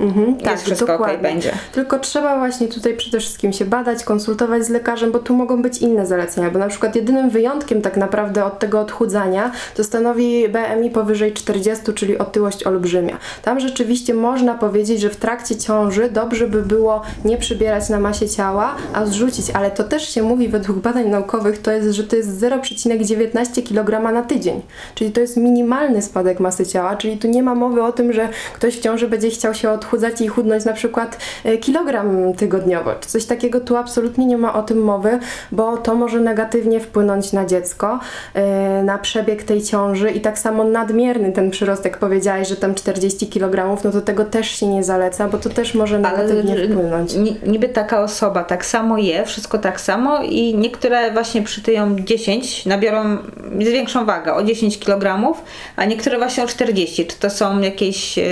[0.00, 1.18] Mhm, tak, wszystko dokładnie.
[1.18, 1.52] Okay, będzie.
[1.72, 5.78] Tylko trzeba właśnie tutaj przede wszystkim się badać, konsultować z lekarzem, bo tu mogą być
[5.78, 10.90] inne zalecenia, bo na przykład jedynym wyjątkiem tak naprawdę od tego odchudzania to stanowi BMI
[10.90, 13.18] powyżej 40, czyli otyłość olbrzymia.
[13.42, 18.28] Tam rzeczywiście można powiedzieć, że w trakcie ciąży dobrze by było nie przybierać na masie
[18.28, 22.16] ciała, a zrzucić, ale to też się mówi według badań naukowych, to jest, że to
[22.16, 24.62] jest 0,19 kg na tydzień,
[24.94, 28.28] czyli to jest minimalny spadek masy ciała, czyli tu nie ma mowy o tym, że
[28.54, 32.94] ktoś w ciąży będzie chciał się odchudzać i chudnąć na przykład e, kilogram tygodniowo.
[33.00, 35.18] Czy coś takiego tu absolutnie nie ma o tym mowy,
[35.52, 38.00] bo to może negatywnie wpłynąć na dziecko,
[38.34, 42.74] e, na przebieg tej ciąży i tak samo nadmierny ten przyrost, jak powiedziałaś, że tam
[42.74, 46.68] 40 kg, no to tego też się nie zaleca, bo to też może negatywnie Ale,
[46.68, 47.14] wpłynąć.
[47.46, 53.18] Niby taka osoba tak samo je, wszystko tak samo i niektóre właśnie przytyją 10, nabiorą,
[53.60, 55.34] zwiększą wagę o 10 kg,
[55.76, 57.06] a niektóre właśnie o 40.
[57.06, 58.24] Czy to są jakieś yy,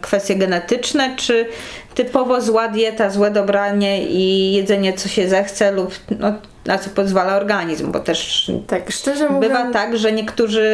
[0.00, 1.46] kwestie genetyczne, czy
[1.94, 6.32] typowo zła dieta, złe dobranie i jedzenie co się zechce lub no,
[6.66, 9.52] na co pozwala organizm, bo też tak, szczerze mówiąc...
[9.52, 10.66] bywa tak, że niektórzy,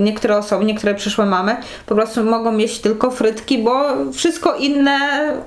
[0.00, 1.56] niektóre osoby, niektóre przyszłe mamy
[1.86, 4.98] po prostu mogą jeść tylko frytki, bo wszystko inne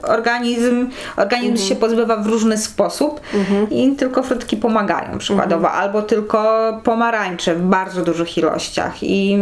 [0.04, 1.70] organizm, organizm mhm.
[1.70, 3.70] się pozbywa w różny sposób mhm.
[3.70, 5.84] i tylko frytki pomagają przykładowo, mhm.
[5.84, 9.38] albo tylko pomarańcze w bardzo dużych ilościach i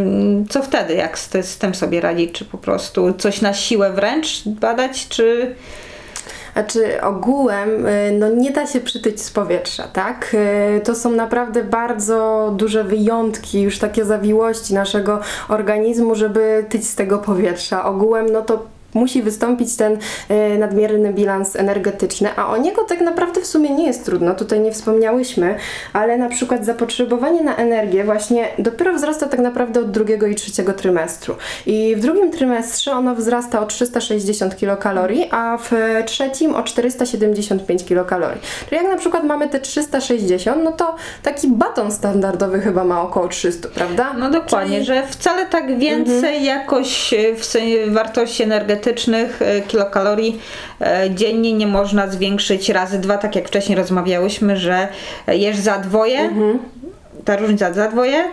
[0.49, 4.41] co wtedy, jak z, z tym sobie radzić, czy po prostu coś na siłę wręcz
[4.45, 5.55] badać, czy
[6.53, 10.35] znaczy ogółem y, no nie da się przytyć z powietrza, tak?
[10.77, 16.95] Y, to są naprawdę bardzo duże wyjątki, już takie zawiłości naszego organizmu, żeby tyć z
[16.95, 17.85] tego powietrza.
[17.85, 19.97] Ogółem no to musi wystąpić ten
[20.29, 24.59] e, nadmierny bilans energetyczny, a o niego tak naprawdę w sumie nie jest trudno, tutaj
[24.59, 25.55] nie wspomniałyśmy,
[25.93, 30.73] ale na przykład zapotrzebowanie na energię właśnie dopiero wzrasta tak naprawdę od drugiego i trzeciego
[30.73, 31.35] trymestru.
[31.65, 35.71] I w drugim trymestrze ono wzrasta o 360 kilokalorii, a w
[36.05, 38.41] trzecim o 475 kilokalorii.
[38.69, 43.27] Czyli jak na przykład mamy te 360, no to taki baton standardowy chyba ma około
[43.27, 44.13] 300, prawda?
[44.13, 48.47] No dokładnie, Czyli- że wcale tak więcej jakoś e, w wartości
[48.83, 50.39] energetycznych e, kilokalorii
[50.81, 54.87] e, dziennie nie można zwiększyć razy dwa, tak jak wcześniej rozmawiałyśmy, że
[55.27, 56.59] jesz za dwoje, Mhm.
[57.25, 58.23] ta różnica za dwoje,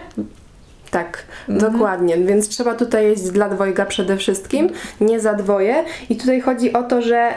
[0.91, 2.17] Tak, dokładnie.
[2.17, 4.71] Więc trzeba tutaj jeść dla dwojga przede wszystkim,
[5.01, 5.85] nie za dwoje.
[6.09, 7.33] I tutaj chodzi o to, że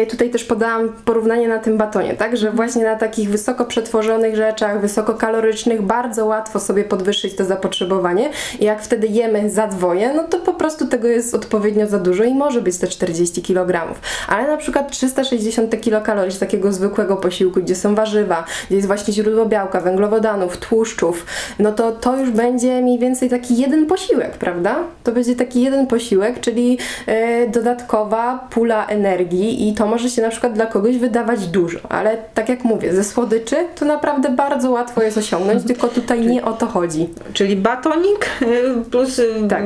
[0.00, 2.36] yy, tutaj też podałam porównanie na tym batonie, tak?
[2.36, 8.30] Że właśnie na takich wysoko przetworzonych rzeczach, wysokokalorycznych, bardzo łatwo sobie podwyższyć to zapotrzebowanie.
[8.60, 12.24] I jak wtedy jemy za dwoje, no to po prostu tego jest odpowiednio za dużo
[12.24, 13.94] i może być te 40 kg.
[14.28, 19.14] Ale na przykład 360 kilokalorii z takiego zwykłego posiłku, gdzie są warzywa, gdzie jest właśnie
[19.14, 21.26] źródło białka, węglowodanów, tłuszczów,
[21.58, 24.76] no to to już będzie mniej więcej taki jeden posiłek, prawda?
[25.04, 30.28] To będzie taki jeden posiłek, czyli e, dodatkowa pula energii i to może się na
[30.28, 35.02] przykład dla kogoś wydawać dużo, ale tak jak mówię, ze słodyczy to naprawdę bardzo łatwo
[35.02, 37.08] jest osiągnąć, tylko tutaj nie o to chodzi.
[37.32, 38.46] czyli batonik e,
[38.90, 39.62] plus e, Tak.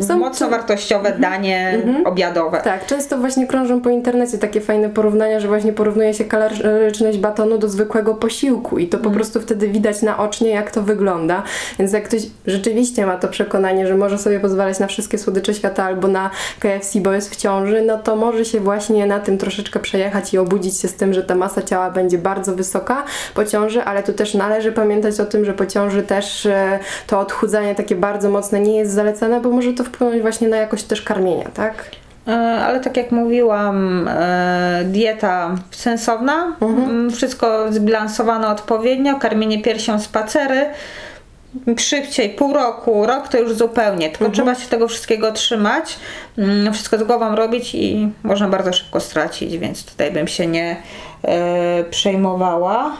[0.00, 2.60] Są- mocno wartościowe danie obiadowe.
[2.64, 7.58] Tak, często właśnie krążą po internecie takie fajne porównania, że właśnie porównuje się kaloryczność batonu
[7.58, 11.42] do zwykłego posiłku i to po prostu wtedy widać naocznie, jak to wygląda.
[11.78, 15.84] Więc jak ktoś rzeczywiście ma to przekonanie, że może sobie pozwalać na wszystkie słodycze świata
[15.84, 16.30] albo na
[16.60, 20.38] KFC, bo jest w ciąży, no to może się właśnie na tym troszeczkę przejechać i
[20.38, 24.12] obudzić się z tym, że ta masa ciała będzie bardzo wysoka po ciąży, ale tu
[24.12, 28.60] też należy pamiętać o tym, że po ciąży też e, to odchudzanie takie bardzo mocne
[28.60, 31.74] nie jest zalecane, bo może to wpłynąć właśnie na jakość też karmienia, tak?
[32.28, 32.32] E,
[32.64, 40.66] Ale tak jak mówiłam, e, dieta sensowna, m, wszystko zbilansowane odpowiednio, karmienie piersią, spacery.
[41.78, 45.98] Szybciej, pół roku, rok to już zupełnie, tylko trzeba się tego wszystkiego trzymać,
[46.38, 50.76] mm, wszystko z głową robić i można bardzo szybko stracić, więc tutaj bym się nie
[51.24, 52.96] e, przejmowała.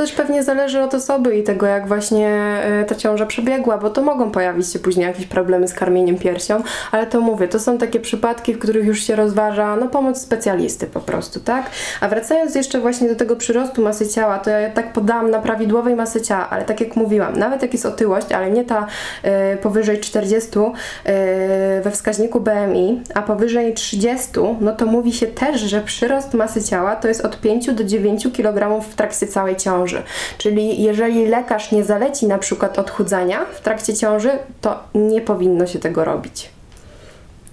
[0.00, 4.02] Też pewnie zależy od osoby i tego, jak właśnie e, ta ciąża przebiegła, bo to
[4.02, 8.00] mogą pojawić się później jakieś problemy z karmieniem piersią, ale to mówię, to są takie
[8.00, 11.70] przypadki, w których już się rozważa no, pomoc specjalisty po prostu, tak?
[12.00, 15.96] A wracając jeszcze właśnie do tego przyrostu masy ciała, to ja tak podałam na prawidłowej
[15.96, 18.86] masy ciała, ale tak jak mówiłam, nawet jak jest otyłość, ale nie ta
[19.22, 24.30] e, powyżej 40 e, we wskaźniku BMI, a powyżej 30,
[24.60, 28.28] no to mówi się też, że przyrost masy ciała to jest od 5 do 9
[28.36, 29.89] kg w trakcie całej ciąży.
[30.38, 34.30] Czyli jeżeli lekarz nie zaleci na przykład odchudzania w trakcie ciąży,
[34.60, 36.50] to nie powinno się tego robić.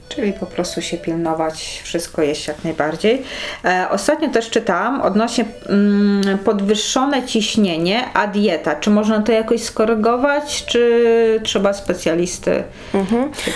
[0.10, 3.24] Czyli po prostu się pilnować, wszystko jeść jak najbardziej.
[3.66, 8.76] E, ostatnio też czytałam odnośnie mm, podwyższone ciśnienie, a dieta.
[8.76, 12.64] Czy można to jakoś skorygować, czy trzeba specjalisty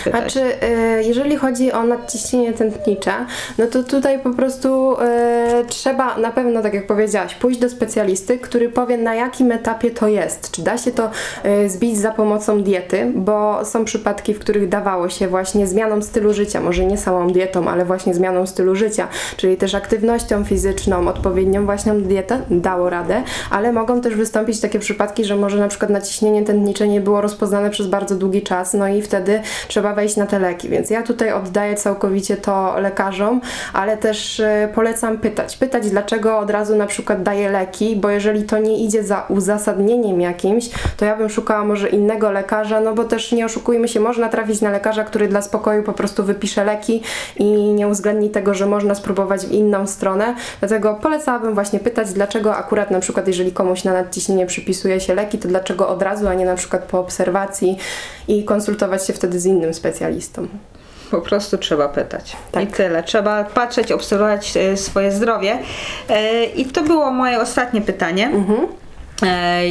[0.03, 3.11] się A czy e, jeżeli chodzi o nadciśnienie tętnicze,
[3.57, 8.39] no to tutaj po prostu e, trzeba na pewno, tak jak powiedziałaś, pójść do specjalisty,
[8.39, 10.51] który powie na jakim etapie to jest.
[10.51, 11.09] Czy da się to
[11.43, 16.33] e, zbić za pomocą diety, bo są przypadki, w których dawało się właśnie zmianą stylu
[16.33, 21.65] życia, może nie samą dietą, ale właśnie zmianą stylu życia, czyli też aktywnością fizyczną, odpowiednią
[21.65, 26.43] właśnie dietę, dało radę, ale mogą też wystąpić takie przypadki, że może na przykład naciśnienie
[26.43, 30.39] tętnicze nie było rozpoznane przez bardzo długi czas, no i wtedy trzeba wejść na te
[30.39, 30.69] leki.
[30.69, 33.41] Więc ja tutaj oddaję całkowicie to lekarzom,
[33.73, 35.57] ale też e, polecam pytać.
[35.57, 40.21] Pytać, dlaczego od razu na przykład daję leki, bo jeżeli to nie idzie za uzasadnieniem
[40.21, 44.29] jakimś, to ja bym szukała może innego lekarza, no bo też nie oszukujmy się, można
[44.29, 47.01] trafić na lekarza, który dla spokoju po prostu wypisze leki
[47.37, 50.35] i nie uwzględni tego, że można spróbować w inną stronę.
[50.59, 55.37] Dlatego polecałabym właśnie pytać, dlaczego akurat na przykład jeżeli komuś na nadciśnienie przypisuje się leki,
[55.37, 57.77] to dlaczego od razu, a nie na przykład po obserwacji
[58.27, 60.47] i konsultować się wtedy z innym specjalistą.
[61.11, 62.37] Po prostu trzeba pytać.
[62.51, 62.63] Tak.
[62.63, 63.03] I tyle.
[63.03, 65.59] Trzeba patrzeć, obserwować e, swoje zdrowie.
[66.09, 68.27] E, I to było moje ostatnie pytanie.
[68.27, 68.80] E,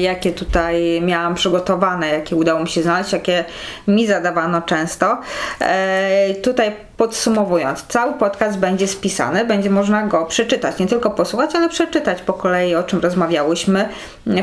[0.01, 3.45] jakie tutaj miałam przygotowane, jakie udało mi się znaleźć, jakie
[3.89, 5.19] mi zadawano często.
[5.61, 11.69] E, tutaj podsumowując, cały podcast będzie spisany, będzie można go przeczytać, nie tylko posłuchać, ale
[11.69, 13.89] przeczytać po kolei, o czym rozmawiałyśmy.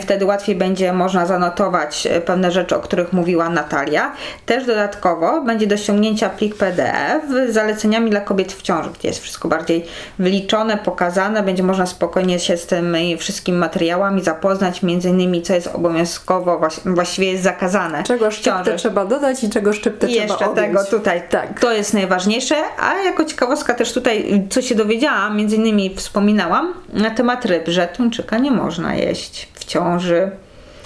[0.02, 4.12] Wtedy łatwiej będzie można zanotować e, pewne rzeczy, o których mówiła Natalia.
[4.46, 9.22] Też dodatkowo będzie do ściągnięcia plik PDF z zaleceniami dla kobiet w ciąży, gdzie jest
[9.22, 9.86] wszystko bardziej
[10.20, 11.44] wyliczone, pokazane.
[11.44, 16.94] Będzie można spokojnie się z tymi wszystkimi materiałami zapoznać, między innymi co jest obowiązkowo, właś-
[16.96, 20.68] właściwie jest zakazane Czego szczyptę trzeba dodać i czego szczyptę I trzeba jeszcze odjąć.
[20.68, 21.22] tego tutaj.
[21.30, 21.60] Tak.
[21.60, 22.56] To jest najważniejsze.
[22.80, 27.88] a jako ciekawostka też tutaj, co się dowiedziałam, między innymi wspominałam na temat ryb, że
[27.88, 30.32] tuńczyka nie można jeść w ciąży.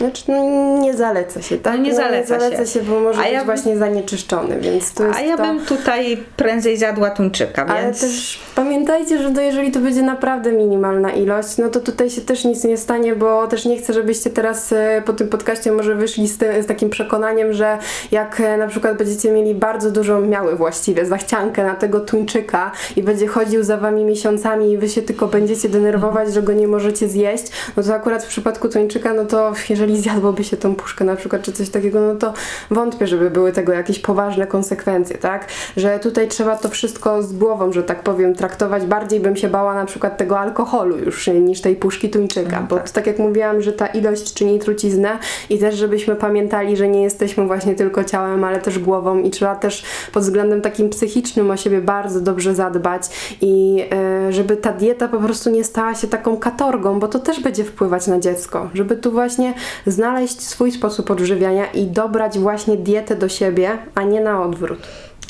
[0.02, 1.74] Znaczy, no, nie zaleca się, tak?
[1.78, 2.72] No nie zaleca nie zaleca się.
[2.72, 5.44] się, bo może A być ja bym- właśnie zanieczyszczony, więc to jest A ja to...
[5.44, 8.02] bym tutaj prędzej zjadła tuńczyka, Ale więc...
[8.02, 12.46] też pamiętajcie, że to jeżeli to będzie naprawdę minimalna ilość, no to tutaj się też
[12.46, 16.28] nic nie stanie, bo też nie chcę, żebyście teraz e, po tym podcaście może wyszli
[16.28, 17.78] z, ty, z takim przekonaniem, że
[18.12, 23.04] jak e, na przykład będziecie mieli bardzo dużą, miały właściwie, zachciankę na tego tuńczyka i
[23.04, 27.08] będzie chodził za wami miesiącami i wy się tylko będziecie denerwować, że go nie możecie
[27.08, 27.44] zjeść,
[27.78, 31.42] no to akurat w przypadku tuńczyka, no to jeżeli zjadłoby się tą puszkę na przykład,
[31.42, 32.34] czy coś takiego, no to
[32.72, 35.48] wątpię, żeby były tego jakieś poważne konsekwencje, tak?
[35.78, 38.86] Że tutaj trzeba to wszystko z głową, że tak powiem, traktować.
[38.86, 43.08] Bardziej bym się bała na przykład tego alkoholu już niż tej puszki tuńczyka, bo tak.
[43.08, 45.20] jak mówiłam, że ta ilość czyni truciznę
[45.50, 49.56] i też żebyśmy pamiętali, że nie jesteśmy właśnie tylko ciałem, ale też głową i trzeba
[49.56, 49.84] też
[50.14, 53.04] pod względem takim psychicznym o siebie bardzo dobrze zadbać
[53.42, 53.84] i
[54.30, 57.64] y, żeby ta dieta po prostu nie stała się taką katorgą, bo to też będzie
[57.64, 59.54] wpływać na dziecko, żeby tu właśnie
[59.86, 64.80] znaleźć swój sposób odżywiania i dobrać właśnie dietę do siebie, a nie na odwrót.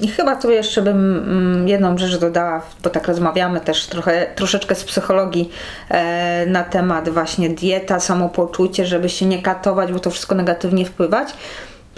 [0.02, 4.76] I chyba tu jeszcze bym mm, jedną rzecz dodała, bo tak rozmawiamy też trochę, troszeczkę
[4.76, 5.52] z psychologii
[5.90, 11.34] e, na temat właśnie dieta, samopoczucie, żeby się nie katować, bo to wszystko negatywnie wpływać.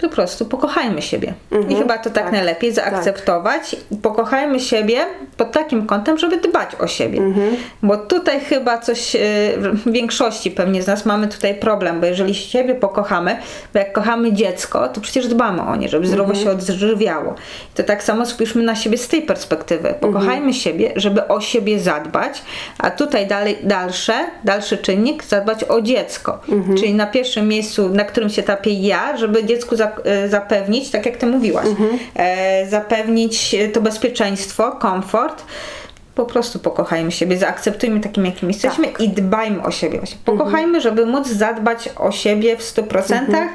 [0.00, 1.34] Po prostu pokochajmy siebie.
[1.68, 3.76] I chyba to tak, tak, najlepiej zaakceptować.
[4.02, 4.98] Pokochajmy siebie
[5.36, 7.20] pod takim kątem, żeby dbać o siebie.
[7.82, 9.18] Bo tutaj chyba coś, e,
[9.56, 13.36] w większości pewnie z nas mamy tutaj problem, bo jeżeli siebie pokochamy,
[13.72, 17.34] bo jak kochamy dziecko, to przecież dbamy o nie, żeby zdrowo się odżywiało.
[17.74, 19.94] To tak samo spójrzmy na siebie z tej perspektywy.
[20.00, 22.42] Pokochajmy siebie, żeby o siebie zadbać,
[22.78, 24.14] a tutaj dalej, dalsze,
[24.44, 26.40] dalszy czynnik, zadbać o dziecko.
[26.78, 29.83] Czyli na pierwszym miejscu, na którym się tapię ja, żeby dziecku za, e,
[30.28, 31.66] zapewnić, tak jak ty mówiłaś,
[32.14, 35.44] e, zapewnić to bezpieczeństwo, komfort.
[36.14, 39.98] Po prostu pokochajmy siebie, zaakceptujmy takim, jakim jesteśmy i dbajmy o siebie.
[39.98, 40.18] Właśnie.
[40.24, 43.48] Pokochajmy, żeby móc zadbać o siebie w 100%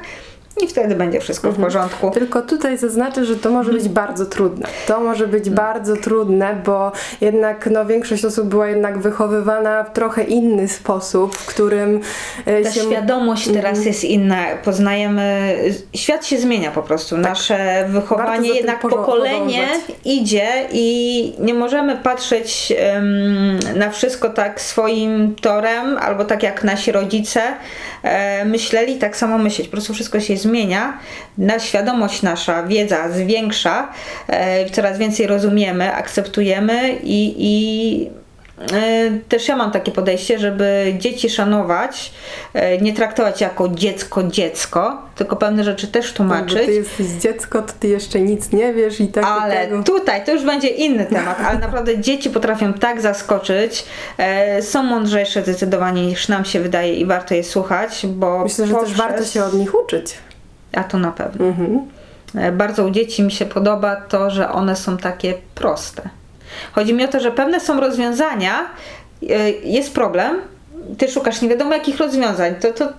[0.64, 2.12] i wtedy będzie wszystko w porządku.
[2.12, 4.68] Tylko tutaj zaznaczę, że to może być bardzo trudne.
[4.88, 6.91] To może być bardzo trudne, bo
[7.22, 12.01] jednak no, większość osób była jednak wychowywana w trochę inny sposób, w którym
[12.45, 12.82] e, Ta się...
[12.82, 15.55] świadomość teraz jest inna, poznajemy,
[15.95, 19.97] świat się zmienia po prostu, nasze Warto za wychowanie, jednak pokolenie podążać.
[20.05, 26.91] idzie i nie możemy patrzeć em, na wszystko tak swoim torem, albo tak jak nasi
[26.91, 27.41] rodzice
[28.03, 30.49] e, myśleli, tak samo myśleć, po prostu wszystko się zmienia,
[31.38, 33.88] na świadomość nasza, wiedza zwiększa,
[34.28, 38.10] e, coraz więcej rozumiemy, akceptujemy i, i
[38.74, 42.12] E, Też ja mam takie podejście, żeby dzieci szanować,
[42.54, 46.68] e, nie traktować jako dziecko, dziecko, tylko pewne rzeczy też Bo ty tłumaczyć.
[46.68, 49.84] jesteś dziecko, to ty jeszcze nic nie wiesz i tak Ale tego.
[49.84, 53.86] tutaj to już będzie inny temat, ale naprawdę dzieci potrafią tak zaskoczyć,
[54.18, 58.74] e, są mądrzejsze zdecydowanie niż nam się wydaje i warto je słuchać, bo Myślę, że
[58.74, 60.14] też poprzez- warto się od nich uczyć.
[60.74, 61.45] A to na pewno.
[61.45, 61.80] Mhm.
[62.36, 66.09] E, Bardzo u dzieci mi się podoba to, że one są takie proste.
[66.72, 68.65] Chodzi mi o to, że pewne są rozwiązania,
[69.30, 70.38] e, jest problem,
[70.97, 72.91] ty szukasz nie wiadomo jakich rozwiązań, to, to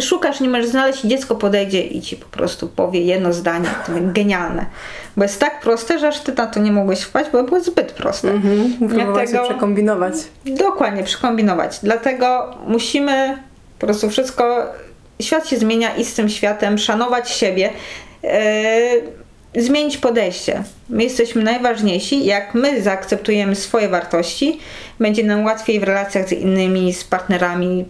[0.00, 3.92] szukasz, nie możesz znaleźć i dziecko podejdzie i ci po prostu powie jedno zdanie, to
[3.92, 4.66] jest genialne.
[5.16, 7.92] Bo jest tak proste, że aż ty na to nie mogłeś wpaść, bo było zbyt
[7.92, 8.30] proste.
[8.30, 8.74] Mhm.
[8.80, 10.14] Dlatego- przekombinować.
[10.46, 11.78] Dokładnie, przekombinować.
[11.82, 13.38] Dlatego musimy
[13.78, 14.66] po prostu wszystko,
[15.22, 17.70] świat się zmienia i z tym światem szanować siebie,
[18.22, 20.62] yy, zmienić podejście.
[20.88, 22.24] My jesteśmy najważniejsi.
[22.24, 24.58] Jak my zaakceptujemy swoje wartości,
[25.00, 27.84] będzie nam łatwiej w relacjach z innymi, z partnerami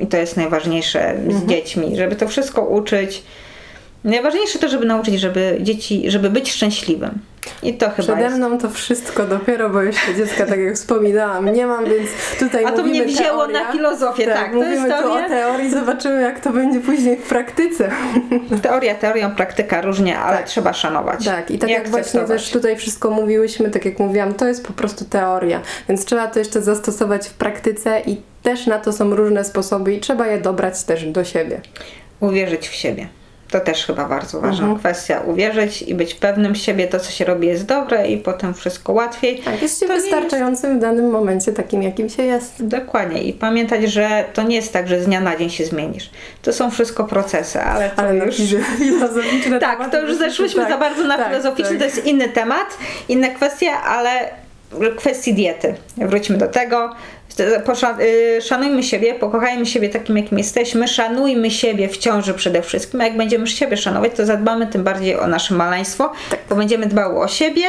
[0.00, 3.22] i to jest najważniejsze z dziećmi, żeby to wszystko uczyć.
[4.04, 7.18] Najważniejsze to, żeby nauczyć, żeby dzieci, żeby być szczęśliwym.
[7.62, 8.36] I to chyba Przede jest.
[8.36, 12.72] mną to wszystko dopiero, bo jeszcze dziecka, tak jak wspominałam, nie mam, więc tutaj A
[12.72, 13.62] to mnie wzięło teoria.
[13.64, 14.50] na filozofię, tak.
[14.50, 17.90] to mówimy jest tu o teorii, zobaczymy jak to będzie później w praktyce.
[18.62, 20.46] Teoria teorią, praktyka różnie, ale Tak.
[20.46, 21.24] trzeba szanować.
[21.24, 24.66] Tak, i tak I jak właśnie też tutaj wszystko mówiłyśmy, tak jak mówiłam, to jest
[24.66, 29.16] po prostu teoria, więc trzeba to jeszcze zastosować w praktyce i też na to są
[29.16, 31.60] różne sposoby i trzeba je dobrać też do siebie.
[32.20, 33.08] Uwierzyć w siebie.
[33.50, 34.78] To też chyba bardzo ważna Mhm.
[34.78, 35.20] kwestia.
[35.26, 39.38] Uwierzyć i być pewnym siebie, to co się robi jest dobre i potem wszystko łatwiej.
[39.38, 42.66] Tak, jest się To wystarczającym w danym momencie takim, jakim się jest.
[42.66, 43.22] Dokładnie.
[43.22, 46.10] I pamiętać, że to nie jest tak, że z dnia na dzień się zmienisz.
[46.42, 48.36] To są wszystko procesy, ale to Ale już...
[48.78, 51.78] filozoficzne Tak, tematy to już zeszłyśmy tak, za bardzo na tak, filozoficzny, tak.
[51.78, 52.78] to jest inny temat,
[53.08, 54.10] inna kwestia, ale
[54.96, 55.74] kwestii diety.
[55.96, 56.90] Wróćmy do tego.
[57.64, 63.00] Posza- y, szanujmy siebie, pokochajmy siebie takim, jakim jesteśmy, szanujmy siebie w ciąży przede wszystkim.
[63.00, 66.12] A jak będziemy siebie szanować, to zadbamy tym bardziej o nasze maleństwo,
[66.50, 67.62] bo będziemy dbały o siebie.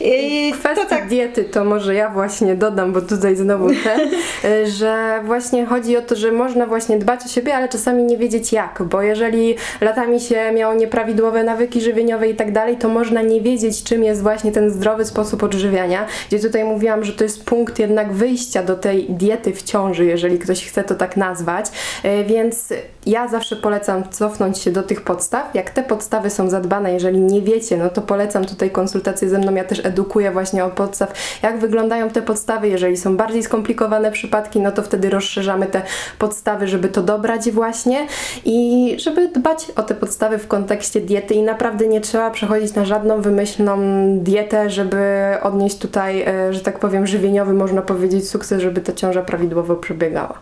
[0.00, 4.00] I Kwestia to tak diety, to może ja właśnie dodam, bo tutaj znowu ten,
[4.50, 8.18] y, że właśnie chodzi o to, że można właśnie dbać o siebie, ale czasami nie
[8.18, 13.22] wiedzieć jak, bo jeżeli latami się miało nieprawidłowe nawyki żywieniowe i tak dalej, to można
[13.22, 17.44] nie wiedzieć, czym jest właśnie ten zdrowy sposób odżywiania, gdzie tutaj mówiłam, że to jest
[17.44, 21.66] punkt jednak wyjścia do tej diety w ciąży, jeżeli ktoś chce to tak nazwać,
[22.04, 22.72] Y, więc
[23.06, 27.42] ja zawsze polecam cofnąć się do tych podstaw, jak te podstawy są zadbane, jeżeli nie
[27.42, 31.12] wiecie, no to polecam tutaj konsultację ze mną, ja też edukuję właśnie o podstaw,
[31.42, 35.82] jak wyglądają te podstawy, jeżeli są bardziej skomplikowane przypadki, no to wtedy rozszerzamy te
[36.18, 38.06] podstawy, żeby to dobrać właśnie
[38.44, 42.84] i żeby dbać o te podstawy w kontekście diety i naprawdę nie trzeba przechodzić na
[42.84, 43.78] żadną wymyślną
[44.18, 44.96] dietę, żeby
[45.42, 50.38] odnieść tutaj, e, że tak powiem, żywieniowy, można powiedzieć, sukces, żeby ta ciąża prawidłowo przebiegała.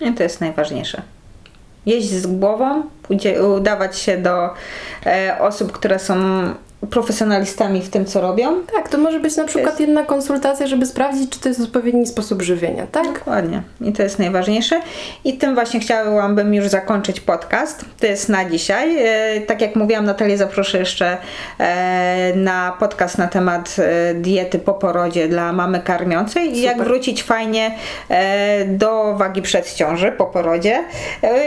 [0.00, 1.02] I to jest najważniejsze.
[1.86, 2.82] Jeść z głową,
[3.56, 4.50] udawać się do
[5.06, 6.14] e, osób, które są
[6.90, 8.54] profesjonalistami w tym, co robią.
[8.74, 12.06] Tak, to może być na przykład jest- jedna konsultacja, żeby sprawdzić, czy to jest odpowiedni
[12.06, 13.04] sposób żywienia, tak?
[13.14, 13.62] Dokładnie.
[13.80, 14.80] I to jest najważniejsze.
[15.24, 17.84] I tym właśnie chciałabym już zakończyć podcast.
[18.00, 18.96] To jest na dzisiaj.
[19.36, 21.16] E, Tak jak mówiłam, Natalię zaproszę jeszcze
[21.58, 27.22] e, na podcast na temat e, diety po porodzie dla mamy karmiącej i jak wrócić
[27.22, 27.74] fajnie
[28.66, 30.84] do wagi przed ciąży po porodzie.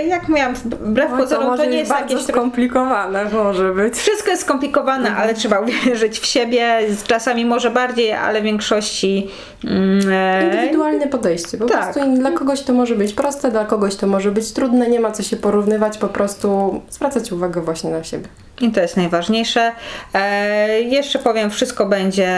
[0.07, 3.93] Jak miałam, wbrew Oj, pozorom, to nie jest bardzo jakieś skomplikowane, może być.
[3.95, 5.22] wszystko jest skomplikowane, Mhm.
[5.23, 6.79] Ale trzeba uwierzyć w siebie.
[7.07, 9.27] Czasami może bardziej, ale w większości.
[9.63, 11.57] mm, e, Indywidualne podejście.
[11.57, 11.93] Po Tak.
[11.93, 15.11] prostu dla kogoś to może być proste, dla kogoś to może być trudne, nie ma
[15.11, 18.27] co się porównywać, po prostu zwracać uwagę właśnie na siebie.
[18.61, 19.71] I to jest najważniejsze.
[20.13, 22.29] E, jeszcze powiem, wszystko będzie,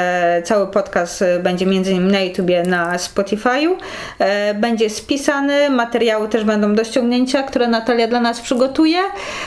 [0.44, 3.76] cały podcast e, będzie między innymi na YouTubie, na Spotify'u.
[4.20, 9.00] E, będzie spisany, materiały też będą do ściągnięcia, które Natalia dla nas przygotuje.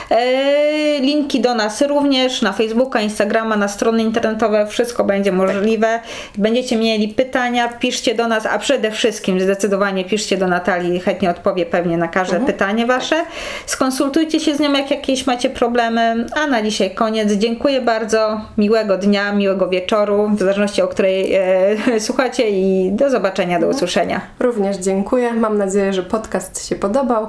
[0.09, 5.99] E, linki do nas również na Facebooka, Instagrama, na strony internetowe, wszystko będzie możliwe.
[6.37, 11.65] Będziecie mieli pytania, piszcie do nas, a przede wszystkim zdecydowanie piszcie do Natalii, chętnie odpowie
[11.65, 13.25] pewnie na każde pytanie Wasze.
[13.65, 17.31] Skonsultujcie się z nią, jak jakieś macie problemy, a na dzisiaj koniec.
[17.31, 23.59] Dziękuję bardzo, miłego dnia, miłego wieczoru, w zależności o której e, słuchacie i do zobaczenia,
[23.59, 24.21] do usłyszenia.
[24.39, 25.33] Również dziękuję.
[25.33, 27.27] Mam nadzieję, że podcast się podobał.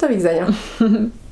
[0.00, 0.46] Do widzenia.